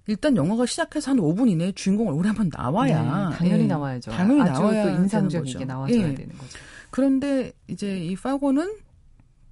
일단 0.09 0.37
영화가 0.37 0.67
시작해서 0.67 1.13
한 1.13 1.17
5분 1.17 1.49
이내에 1.49 1.73
주인공 1.73 2.09
얼굴이 2.09 2.29
한번 2.29 2.51
나와야 2.55 3.31
네, 3.31 3.37
당연히 3.39 3.63
예, 3.63 3.67
나와야죠. 3.67 4.11
당연히 4.11 4.45
나와야 4.45 4.83
또 4.83 4.91
인상적이게 4.91 5.65
나와줘야 5.65 6.11
예. 6.11 6.15
되는 6.15 6.37
거죠. 6.37 6.59
그런데 6.91 7.53
이제 7.67 7.97
이 7.99 8.15
파고는 8.15 8.75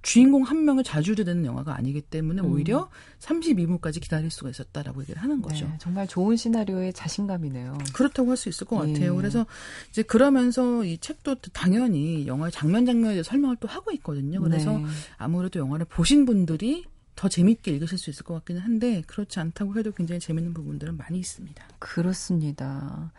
주인공 0.05 0.43
한 0.43 0.65
명을 0.65 0.83
자주도 0.83 1.23
되는 1.23 1.45
영화가 1.45 1.75
아니기 1.75 1.99
때문에 1.99 2.43
음. 2.43 2.51
오히려 2.51 2.91
32부까지 3.19 3.99
기다릴 3.99 4.29
수가 4.29 4.51
있었다라고 4.51 5.01
얘기를 5.01 5.19
하는 5.19 5.41
거죠. 5.41 5.65
네, 5.65 5.73
정말 5.79 6.07
좋은 6.07 6.37
시나리오의 6.37 6.93
자신감이네요. 6.93 7.79
그렇다고 7.91 8.29
할 8.29 8.37
수 8.37 8.47
있을 8.49 8.67
것 8.67 8.75
같아요. 8.75 9.13
예. 9.13 9.15
그래서 9.15 9.47
이제 9.89 10.03
그러면서 10.03 10.83
이 10.83 10.99
책도 10.99 11.35
당연히 11.53 12.27
영화의 12.27 12.51
장면 12.51 12.85
장면에 12.85 13.13
대해 13.13 13.23
설명을 13.23 13.55
또 13.59 13.67
하고 13.67 13.91
있거든요. 13.93 14.41
그래서 14.41 14.77
네. 14.77 14.85
아무래도 15.17 15.59
영화를 15.59 15.87
보신 15.89 16.25
분들이 16.25 16.85
더 17.15 17.29
재밌게 17.29 17.71
읽으실 17.71 17.97
수 17.97 18.09
있을 18.09 18.23
것 18.25 18.33
같기는 18.35 18.61
한데 18.61 19.01
그렇지 19.07 19.39
않다고 19.39 19.77
해도 19.77 19.91
굉장히 19.91 20.19
재밌는 20.19 20.53
부분들은 20.53 20.97
많이 20.97 21.17
있습니다. 21.17 21.65
그렇습니다. 21.79 23.11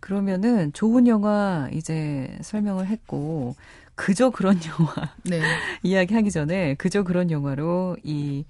그러면은 0.00 0.72
좋은 0.72 1.06
영화 1.06 1.68
이제 1.72 2.36
설명을 2.42 2.86
했고 2.86 3.54
그저 4.02 4.30
그런 4.30 4.58
영화 4.66 5.14
네. 5.22 5.40
이야기하기 5.84 6.32
전에 6.32 6.74
그저 6.74 7.04
그런 7.04 7.30
영화로 7.30 7.96
이 8.02 8.44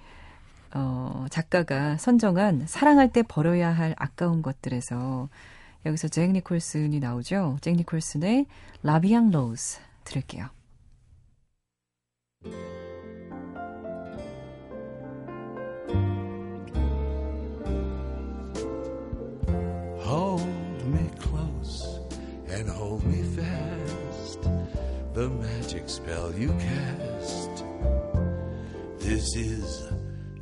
어, 0.75 1.27
작가가 1.29 1.99
선정한 1.99 2.67
사랑할 2.67 3.13
때 3.13 3.23
버려야 3.23 3.71
할 3.71 3.95
아까운 3.99 4.41
것들에서 4.41 5.29
여기서 5.85 6.09
잭 6.09 6.31
니콜슨이 6.31 6.99
나오죠. 7.01 7.59
잭 7.61 7.77
니콜슨의 7.77 8.47
라비앙 8.83 9.31
로즈 9.31 9.79
들을게요. 10.05 10.49
Hold 20.03 20.47
me 20.87 21.11
close 21.21 22.01
and 22.49 22.71
hold 22.71 23.05
me 23.07 23.19
fast. 23.19 23.22
The 25.15 25.29
magic 25.29 25.91
spell 25.91 26.33
you 26.33 26.49
cast. 26.59 27.65
This 28.99 29.37
is 29.37 29.83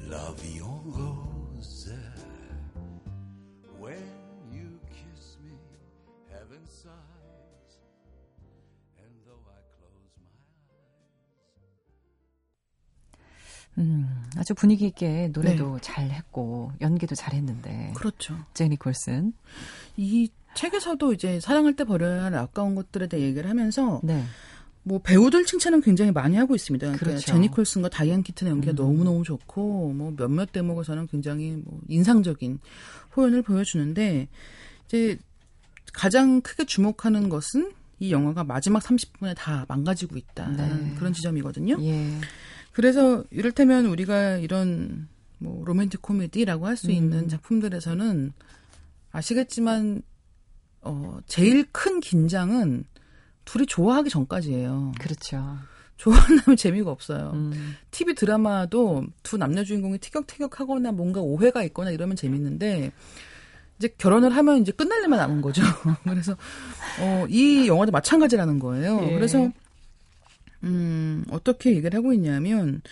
La 0.06 0.30
Vie 0.36 0.60
en 0.62 0.92
Rose. 0.94 1.92
When 3.80 3.98
you 4.52 4.78
kiss 4.88 5.38
me, 5.42 5.58
heaven 6.30 6.62
sighs. 6.66 7.80
And 8.96 9.10
though 9.26 9.42
I 9.50 9.58
close 9.74 10.14
my 10.22 10.38
eyes. 13.74 13.78
음, 13.78 14.06
아주 14.36 14.54
분위기 14.54 14.86
있게 14.86 15.30
노래도 15.32 15.74
네. 15.74 15.80
잘 15.80 16.10
했고 16.10 16.70
연기도 16.80 17.16
잘 17.16 17.34
했는데. 17.34 17.92
그렇죠. 17.96 18.36
제니 18.54 18.76
콜슨. 18.76 19.32
이 19.96 20.30
책에서도 20.54 21.12
이제 21.12 21.40
사랑할 21.40 21.74
때 21.74 21.82
버려야 21.82 22.24
할 22.24 22.34
아까운 22.36 22.76
것들에 22.76 23.08
대해 23.08 23.24
얘기를 23.24 23.50
하면서 23.50 24.00
네. 24.04 24.24
뭐 24.82 24.98
배우들 24.98 25.44
칭찬은 25.44 25.82
굉장히 25.82 26.10
많이 26.10 26.36
하고 26.36 26.54
있습니다. 26.54 26.86
그러니까 26.86 27.04
그렇죠. 27.04 27.26
제니콜슨과 27.26 27.90
다이안 27.90 28.22
키튼의 28.22 28.52
연기가 28.52 28.72
음. 28.72 28.76
너무 28.76 29.04
너무 29.04 29.24
좋고 29.24 29.92
뭐 29.92 30.12
몇몇 30.16 30.52
대목에서는 30.52 31.06
굉장히 31.08 31.60
뭐 31.64 31.80
인상적인 31.88 32.58
표현을 33.12 33.42
보여주는데 33.42 34.28
이제 34.86 35.18
가장 35.92 36.40
크게 36.40 36.64
주목하는 36.64 37.28
것은 37.28 37.72
이 37.98 38.12
영화가 38.12 38.44
마지막 38.44 38.82
30분에 38.82 39.34
다 39.36 39.66
망가지고 39.68 40.16
있다 40.16 40.48
네. 40.48 40.94
그런 40.96 41.12
지점이거든요. 41.12 41.76
예. 41.82 42.18
그래서 42.72 43.24
이를테면 43.30 43.86
우리가 43.86 44.38
이런 44.38 45.08
뭐 45.38 45.62
로맨틱 45.64 46.00
코미디라고 46.00 46.66
할수 46.66 46.88
음. 46.88 46.92
있는 46.92 47.28
작품들에서는 47.28 48.32
아시겠지만 49.12 50.02
어 50.82 51.18
제일 51.26 51.66
큰 51.72 52.00
긴장은 52.00 52.84
둘이 53.50 53.66
좋아하기 53.66 54.10
전까지예요. 54.10 54.92
그렇죠. 55.00 55.58
좋아한다면 55.96 56.56
재미가 56.56 56.90
없어요. 56.90 57.32
음. 57.34 57.74
TV 57.90 58.14
드라마도 58.14 59.04
두 59.22 59.36
남녀 59.36 59.64
주인공이 59.64 59.98
티격태격하거나 59.98 60.92
뭔가 60.92 61.20
오해가 61.20 61.62
있거나 61.64 61.90
이러면 61.90 62.16
재밌는데 62.16 62.92
이제 63.78 63.88
결혼을 63.98 64.30
하면 64.36 64.58
이제 64.62 64.72
끝날 64.72 65.02
일만 65.02 65.18
남은 65.18 65.42
거죠. 65.42 65.62
그래서 66.04 66.36
어, 67.00 67.26
이 67.28 67.66
영화도 67.66 67.90
마찬가지라는 67.92 68.60
거예요. 68.60 69.00
예. 69.02 69.14
그래서 69.14 69.50
음, 70.62 71.24
어떻게 71.30 71.70
얘기를 71.70 71.96
하고 71.98 72.12
있냐면 72.12 72.82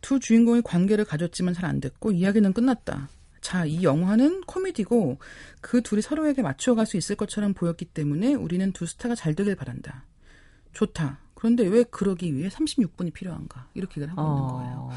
두 0.00 0.18
주인공이 0.18 0.62
관계를 0.62 1.04
가졌지만 1.04 1.54
잘 1.54 1.64
안 1.66 1.80
됐고 1.80 2.10
이야기는 2.12 2.52
끝났다. 2.52 3.08
자, 3.44 3.66
이 3.66 3.82
영화는 3.82 4.40
코미디고 4.46 5.18
그 5.60 5.82
둘이 5.82 6.00
서로에게 6.00 6.40
맞춰갈 6.40 6.86
수 6.86 6.96
있을 6.96 7.14
것처럼 7.14 7.52
보였기 7.52 7.84
때문에 7.84 8.32
우리는 8.32 8.72
두 8.72 8.86
스타가 8.86 9.14
잘 9.14 9.34
되길 9.34 9.54
바란다. 9.54 10.06
좋다. 10.72 11.18
그런데 11.34 11.66
왜 11.66 11.82
그러기 11.82 12.34
위해 12.34 12.48
36분이 12.48 13.12
필요한가? 13.12 13.68
이렇게 13.74 14.00
얘기를 14.00 14.16
하고 14.16 14.22
어. 14.22 14.34
있는 14.34 14.48
거예요. 14.48 14.90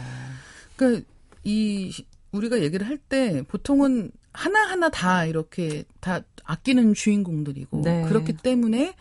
그러니까 0.78 1.06
이 1.44 2.06
우리가 2.32 2.62
얘기를 2.62 2.88
할 2.88 2.98
때 3.10 3.42
보통은 3.50 4.12
하나하나 4.32 4.90
다 4.90 5.26
이렇게 5.26 5.84
다 6.00 6.22
아끼는 6.46 6.94
주인공들이고 6.94 7.82
네. 7.82 8.06
그렇기 8.08 8.38
때문에 8.38 8.96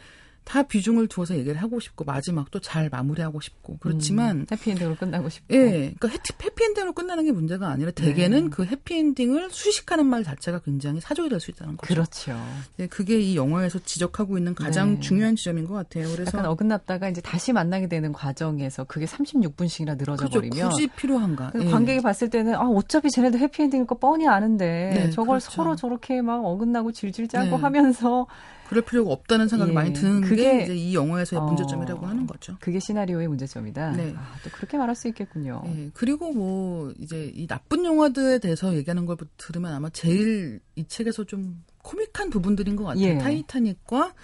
다 0.47 0.62
비중을 0.62 1.09
두어서 1.09 1.36
얘기를 1.36 1.61
하고 1.61 1.80
싶고 1.80 2.05
마지막도 2.05 2.61
잘 2.61 2.88
마무리하고 2.88 3.40
싶고 3.40 3.78
그렇지만 3.80 4.36
음, 4.36 4.47
해피엔딩으로 4.51 4.94
끝나고 4.94 5.28
싶고 5.28 5.53
예, 5.53 5.92
그러니까 5.99 6.09
해피엔딩으로 6.09 6.92
끝나는 6.92 7.24
게 7.24 7.32
문제가 7.32 7.68
아니라 7.68 7.90
대개는 7.90 8.44
네. 8.44 8.51
그 8.51 8.64
해피엔딩을 8.64 9.51
수식하는 9.51 10.07
말 10.07 10.22
자체가 10.22 10.61
굉장히 10.61 11.01
사족이 11.01 11.28
될 11.28 11.40
수 11.40 11.51
있다는 11.51 11.76
거죠. 11.76 11.92
그렇죠. 11.92 12.36
예, 12.78 12.86
그게 12.86 13.18
이 13.20 13.36
영화에서 13.36 13.80
지적하고 13.80 14.38
있는 14.38 14.55
가장 14.55 14.94
네. 14.94 15.01
중요한 15.01 15.34
지점인 15.34 15.66
것 15.66 15.74
같아요. 15.74 16.09
그래서 16.12 16.38
약간 16.38 16.47
어긋났다가 16.47 17.09
이제 17.09 17.20
다시 17.20 17.53
만나게 17.53 17.88
되는 17.88 18.12
과정에서 18.12 18.84
그게 18.84 19.05
36분씩이나 19.05 19.99
늘어져 19.99 20.28
그렇죠. 20.28 20.40
버리면 20.40 20.70
굳이 20.70 20.86
필요한가? 20.86 21.51
그 21.51 21.64
예. 21.64 21.70
관객이 21.70 22.03
봤을 22.03 22.30
때는 22.30 22.55
아 22.55 22.62
어차피 22.68 23.11
쟤네도 23.11 23.38
해피엔딩일 23.38 23.86
거 23.86 23.97
뻔히 23.99 24.28
아는데 24.28 24.92
네, 24.94 25.11
저걸 25.11 25.40
그렇죠. 25.40 25.51
서로 25.51 25.74
저렇게 25.74 26.22
막 26.22 26.44
어긋나고 26.44 26.92
질질 26.92 27.26
짜고 27.28 27.57
네. 27.57 27.57
하면서 27.57 28.26
그럴 28.68 28.82
필요가 28.82 29.12
없다는 29.12 29.48
생각이 29.48 29.70
예. 29.70 29.74
많이 29.74 29.92
드는 29.92 30.22
그게 30.22 30.58
게 30.58 30.64
이제 30.64 30.74
이 30.74 30.94
영화에서의 30.94 31.40
어, 31.40 31.44
문제점이라고 31.46 32.06
하는 32.06 32.26
거죠. 32.26 32.56
그게 32.60 32.80
시나리오의 32.80 33.28
문제점이다. 33.28 33.92
네. 33.92 34.14
아, 34.16 34.36
또 34.42 34.50
그렇게 34.50 34.76
말할 34.76 34.96
수 34.96 35.08
있겠군요. 35.08 35.62
예. 35.66 35.90
그리고 35.94 36.32
뭐 36.32 36.92
이제 36.98 37.30
이 37.34 37.46
나쁜 37.46 37.84
영화들에 37.84 38.38
대해서 38.40 38.74
얘기하는 38.74 39.06
걸 39.06 39.16
들으면 39.36 39.72
아마 39.72 39.88
제일 39.90 40.60
이 40.74 40.84
책에서 40.86 41.24
좀 41.24 41.62
코믹한 41.82 42.30
부분들인 42.30 42.76
것 42.76 42.84
같아요. 42.84 43.04
예. 43.04 43.18
타이타닉과 43.18 44.14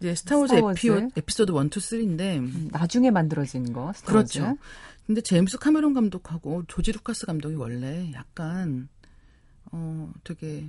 이제 0.00 0.14
스타워즈, 0.14 0.54
스타워즈. 0.54 1.08
에피소드 1.16 1.52
1, 1.52 1.56
2, 1.56 1.60
3인데 1.68 2.38
음, 2.38 2.68
나중에 2.72 3.10
만들어진 3.10 3.72
거. 3.72 3.92
스타워즈. 3.94 4.38
그렇죠. 4.40 4.58
근데 5.06 5.20
제임스 5.22 5.58
카메론 5.58 5.94
감독하고 5.94 6.64
조지 6.68 6.92
루카스 6.92 7.26
감독이 7.26 7.54
원래 7.54 8.12
약간 8.12 8.88
어 9.72 10.12
되게 10.22 10.66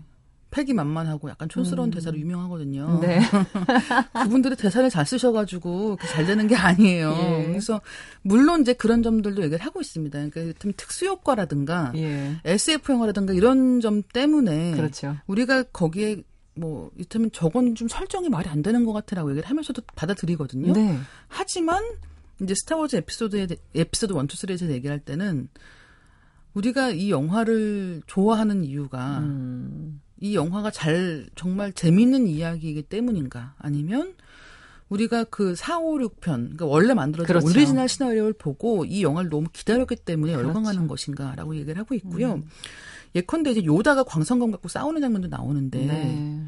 패기만만하고 0.51 1.29
약간 1.29 1.47
촌스러운 1.47 1.89
음. 1.89 1.91
대사로 1.91 2.17
유명하거든요. 2.17 2.99
네. 3.01 3.19
그분들이 4.23 4.55
대사를 4.55 4.89
잘 4.89 5.05
쓰셔가지고 5.05 5.97
잘 6.07 6.25
되는 6.25 6.47
게 6.47 6.55
아니에요. 6.55 7.15
예. 7.17 7.45
그래서 7.47 7.81
물론 8.21 8.61
이제 8.61 8.73
그런 8.73 9.03
점들도 9.03 9.43
얘기를 9.43 9.63
하고 9.63 9.81
있습니다. 9.81 10.29
그러니까 10.29 10.71
특수 10.75 11.05
효과라든가 11.05 11.91
예. 11.95 12.37
SF 12.45 12.91
영화라든가 12.91 13.33
이런 13.33 13.79
점 13.79 14.01
때문에 14.01 14.71
그렇죠. 14.71 15.17
우리가 15.27 15.63
거기에 15.63 16.23
뭐 16.55 16.91
이를테면 16.95 17.31
저건 17.31 17.75
좀 17.75 17.87
설정이 17.87 18.29
말이 18.29 18.49
안 18.49 18.61
되는 18.61 18.85
것 18.85 18.93
같아라고 18.93 19.31
얘기를 19.31 19.47
하면서도 19.49 19.81
받아들이거든요. 19.95 20.73
네. 20.73 20.97
하지만 21.27 21.83
이제 22.41 22.53
스타워즈 22.55 22.95
에피소드에 22.97 23.47
에피소드 23.75 24.13
1, 24.13 24.19
2, 24.19 24.21
3에서 24.23 24.69
얘기할 24.69 24.99
때는 24.99 25.49
우리가 26.53 26.89
이 26.89 27.11
영화를 27.11 28.01
좋아하는 28.07 28.63
이유가 28.63 29.19
음. 29.19 30.01
이 30.21 30.35
영화가 30.35 30.71
잘 30.71 31.27
정말 31.35 31.71
재밌는 31.73 32.27
이야기이기 32.27 32.83
때문인가 32.83 33.55
아니면 33.57 34.15
우리가 34.89 35.25
그 35.25 35.55
4, 35.55 35.79
5, 35.79 35.97
6편 35.97 36.21
그러니까 36.21 36.65
원래 36.65 36.93
만들어진 36.93 37.27
그렇죠. 37.27 37.47
오리지널 37.47 37.87
시나리오를 37.87 38.33
보고 38.33 38.85
이 38.85 39.03
영화를 39.03 39.29
너무 39.29 39.47
기다렸기 39.53 39.95
때문에 39.97 40.33
그렇죠. 40.33 40.47
열광하는 40.47 40.87
것인가라고 40.87 41.55
얘기를 41.55 41.77
하고 41.77 41.95
있고요. 41.95 42.35
음. 42.35 42.43
예컨대 43.15 43.51
이제 43.51 43.63
요다가 43.63 44.03
광선검 44.03 44.51
갖고 44.51 44.67
싸우는 44.67 45.01
장면도 45.01 45.27
나오는데 45.29 45.85
네. 45.85 46.43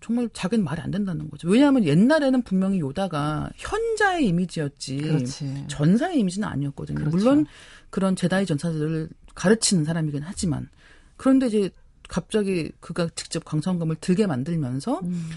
정말 0.00 0.28
자기는 0.32 0.64
말이 0.64 0.80
안 0.82 0.90
된다는 0.90 1.30
거죠. 1.30 1.48
왜냐하면 1.48 1.84
옛날에는 1.84 2.42
분명히 2.42 2.78
요다가 2.80 3.50
현자의 3.56 4.26
이미지였지 4.28 4.98
그렇지. 4.98 5.64
전사의 5.68 6.18
이미지는 6.20 6.46
아니었거든요. 6.46 6.98
그렇죠. 6.98 7.16
물론 7.16 7.46
그런 7.90 8.14
제다이 8.14 8.44
전사들을 8.44 9.08
가르치는 9.34 9.84
사람이긴 9.84 10.22
하지만 10.22 10.68
그런데 11.16 11.46
이제 11.46 11.70
갑자기 12.08 12.70
그가 12.80 13.08
직접 13.14 13.44
광선검을 13.44 13.96
들게 13.96 14.26
만들면서 14.26 15.00
음. 15.00 15.28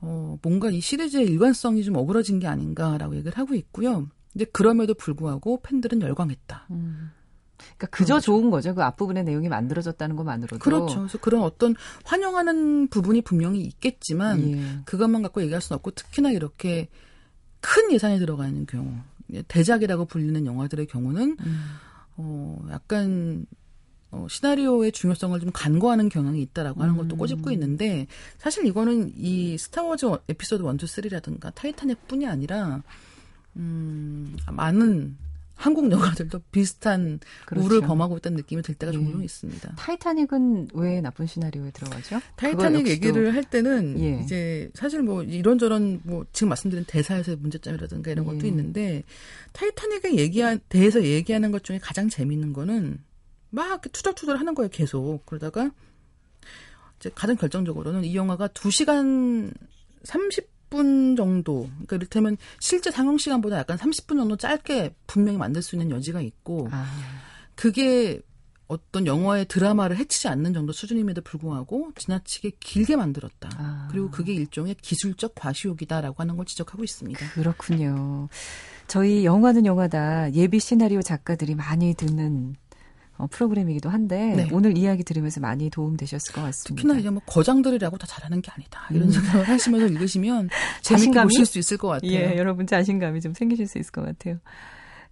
어, 0.00 0.36
뭔가 0.42 0.70
이 0.70 0.80
시리즈의 0.80 1.26
일관성이 1.26 1.84
좀 1.84 1.96
어그러진 1.96 2.40
게 2.40 2.46
아닌가라고 2.46 3.14
얘기를 3.16 3.36
하고 3.38 3.54
있고요. 3.54 4.08
이제 4.34 4.44
그럼에도 4.46 4.94
불구하고 4.94 5.60
팬들은 5.62 6.00
열광했다. 6.00 6.66
음. 6.70 7.10
그러니까 7.76 7.86
그저. 7.88 8.18
좋은 8.18 8.50
거죠. 8.50 8.74
그 8.74 8.82
앞부분의 8.82 9.24
내용이 9.24 9.48
만들어졌다는 9.48 10.16
것만으로도. 10.16 10.58
그렇죠. 10.58 11.00
그래서 11.00 11.18
그런 11.18 11.42
어떤 11.42 11.76
환영하는 12.04 12.88
부분이 12.88 13.22
분명히 13.22 13.60
있겠지만 13.60 14.40
예. 14.52 14.80
그것만 14.84 15.22
갖고 15.22 15.42
얘기할 15.42 15.60
수는 15.60 15.76
없고 15.76 15.92
특히나 15.92 16.32
이렇게 16.32 16.88
큰 17.60 17.92
예산이 17.92 18.18
들어가 18.18 18.48
있는 18.48 18.66
경우 18.66 18.92
대작이라고 19.46 20.06
불리는 20.06 20.44
영화들의 20.44 20.86
경우는 20.86 21.36
음. 21.38 21.64
어 22.16 22.58
약간 22.70 23.46
어, 24.12 24.26
시나리오의 24.28 24.92
중요성을 24.92 25.40
좀 25.40 25.50
간과하는 25.52 26.10
경향이 26.10 26.40
있다라고 26.42 26.82
하는 26.82 26.96
것도 26.96 27.16
음. 27.16 27.18
꼬집고 27.18 27.50
있는데 27.52 28.06
사실 28.38 28.66
이거는 28.66 29.12
이 29.16 29.56
스타워즈 29.58 30.06
에피소드 30.28 30.62
1, 30.62 30.68
2, 30.68 30.76
3라든가 30.76 31.52
타이타닉뿐이 31.54 32.26
아니라 32.26 32.82
음, 33.56 34.36
많은 34.50 35.16
한국 35.54 35.90
영화들도 35.90 36.40
비슷한 36.50 37.20
그렇죠. 37.46 37.66
우를 37.66 37.80
범하고 37.82 38.16
있다는 38.16 38.36
느낌이 38.36 38.62
들 38.62 38.74
때가 38.74 38.90
종종 38.90 39.20
예. 39.20 39.24
있습니다. 39.24 39.74
타이타닉은 39.76 40.68
왜 40.74 41.00
나쁜 41.00 41.26
시나리오에 41.26 41.70
들어가죠? 41.70 42.20
타이타닉 42.36 42.88
얘기를 42.88 43.32
할 43.34 43.44
때는 43.44 43.98
예. 44.00 44.20
이제 44.22 44.70
사실 44.74 45.02
뭐 45.02 45.22
이런저런 45.22 46.00
뭐 46.02 46.24
지금 46.32 46.48
말씀드린 46.48 46.84
대사에서의 46.86 47.36
문제점이라든가 47.36 48.10
이런 48.10 48.26
것도 48.26 48.44
예. 48.44 48.48
있는데 48.48 49.04
타이타닉에 49.52 50.16
얘기한 50.16 50.58
대해서 50.68 51.02
얘기하는 51.02 51.52
것 51.52 51.62
중에 51.62 51.78
가장 51.78 52.08
재미있는 52.08 52.52
거는 52.52 52.98
막 53.52 53.82
투덜투덜 53.92 54.38
하는 54.38 54.54
거예요, 54.54 54.70
계속. 54.70 55.24
그러다가 55.26 55.70
이제 56.98 57.10
가장 57.14 57.36
결정적으로는 57.36 58.04
이 58.04 58.16
영화가 58.16 58.48
2시간 58.48 59.52
30분 60.04 61.16
정도, 61.16 61.68
그러니까 61.70 61.96
이를테면 61.96 62.38
실제 62.60 62.90
상영 62.90 63.18
시간보다 63.18 63.58
약간 63.58 63.76
30분 63.76 64.16
정도 64.16 64.36
짧게 64.36 64.94
분명히 65.06 65.38
만들 65.38 65.62
수 65.62 65.76
있는 65.76 65.90
여지가 65.90 66.22
있고, 66.22 66.68
아. 66.72 66.86
그게 67.54 68.22
어떤 68.68 69.06
영화의 69.06 69.44
드라마를 69.46 69.98
해치지 69.98 70.28
않는 70.28 70.54
정도 70.54 70.72
수준임에도 70.72 71.20
불구하고 71.20 71.92
지나치게 71.96 72.52
길게 72.58 72.96
만들었다. 72.96 73.50
아. 73.58 73.88
그리고 73.90 74.10
그게 74.10 74.32
일종의 74.32 74.76
기술적 74.80 75.34
과시욕이다라고 75.34 76.14
하는 76.16 76.38
걸 76.38 76.46
지적하고 76.46 76.82
있습니다. 76.82 77.32
그렇군요. 77.34 78.30
저희 78.86 79.26
영화는 79.26 79.66
영화다 79.66 80.32
예비 80.32 80.58
시나리오 80.58 81.02
작가들이 81.02 81.54
많이 81.54 81.92
듣는 81.92 82.56
어, 82.56 82.61
프로그램이기도 83.28 83.88
한데 83.88 84.34
네. 84.36 84.48
오늘 84.52 84.76
이야기 84.76 85.04
들으면서 85.04 85.40
많이 85.40 85.70
도움 85.70 85.96
되셨을 85.96 86.34
것 86.34 86.42
같습니다. 86.42 86.82
특히나 86.82 86.98
이제 86.98 87.10
뭐 87.10 87.22
거장들이라고 87.26 87.96
다 87.98 88.06
잘하는 88.06 88.42
게 88.42 88.50
아니다 88.50 88.86
이런 88.90 89.08
음. 89.08 89.10
생각을 89.10 89.48
하시면서 89.48 89.86
읽으시면 89.86 90.48
자신감이 90.82 91.28
보실 91.28 91.46
수 91.46 91.58
있을 91.58 91.76
것 91.76 91.88
같아요. 91.88 92.12
예, 92.12 92.36
여러분 92.36 92.66
자신감이 92.66 93.20
좀 93.20 93.34
생기실 93.34 93.66
수 93.66 93.78
있을 93.78 93.92
것 93.92 94.04
같아요. 94.04 94.38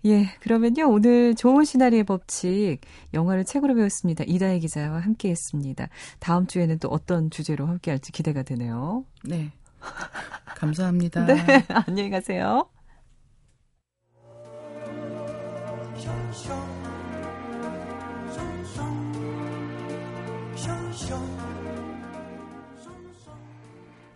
예, 0.06 0.34
그러면요 0.40 0.88
오늘 0.88 1.34
좋은 1.34 1.64
시나리오의 1.64 2.04
법칙 2.04 2.80
영화를 3.12 3.44
책으로 3.44 3.74
배웠습니다. 3.74 4.24
이다혜 4.26 4.58
기자와 4.58 5.00
함께 5.00 5.30
했습니다. 5.30 5.88
다음 6.18 6.46
주에는 6.46 6.78
또 6.78 6.88
어떤 6.88 7.30
주제로 7.30 7.66
함께 7.66 7.90
할지 7.90 8.10
기대가 8.12 8.42
되네요. 8.42 9.04
네, 9.24 9.50
감사합니다. 10.56 11.26
네, 11.26 11.36
안녕히 11.86 12.10
가세요. 12.10 12.68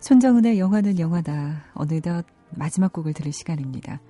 손정은의 0.01 0.59
영화는 0.59 0.99
영화다. 0.99 1.65
어느덧 1.75 2.27
마지막 2.51 2.93
곡을 2.93 3.13
들을 3.15 3.33
시간입니다. 3.33 4.01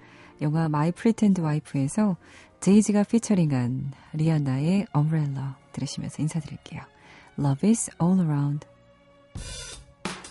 영화 0.41 0.69
마이 0.69 0.91
프리텐드 0.91 1.41
와이프에서 1.41 2.17
제이지가 2.61 3.05
피처링한 3.05 3.93
리아나의 4.15 4.87
Umbrella 4.95 5.55
들으시면서 5.73 6.23
인사드릴게요. 6.23 6.83
Love 7.39 7.69
is 7.69 7.91
all 8.03 8.21
around. 8.21 8.67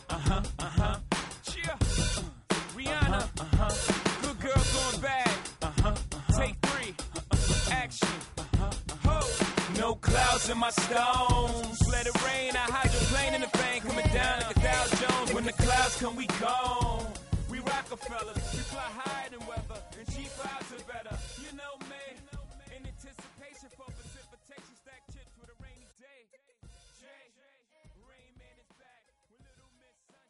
Uh-huh, 0.09 0.43
uh-huh. 0.59 1.03
In 10.49 10.57
my 10.57 10.71
stones. 10.71 11.79
Let 11.89 12.05
it 12.05 12.15
rain. 12.25 12.51
I 12.51 12.67
hydroplane 12.69 13.33
in 13.33 13.41
the 13.41 13.57
bank 13.57 13.85
coming 13.85 14.05
down 14.13 14.41
like 14.41 14.57
a 14.57 14.59
Dow 14.59 14.85
Jones. 14.87 15.33
When 15.33 15.45
the 15.45 15.53
clouds 15.53 15.95
come, 16.01 16.17
we 16.17 16.27
gone. 16.27 17.07
We 17.49 17.59
Rockefellers, 17.59 18.35
we 18.51 18.59
fly 18.59 18.81
higher 18.81 19.29
than 19.29 19.39
weather, 19.47 19.62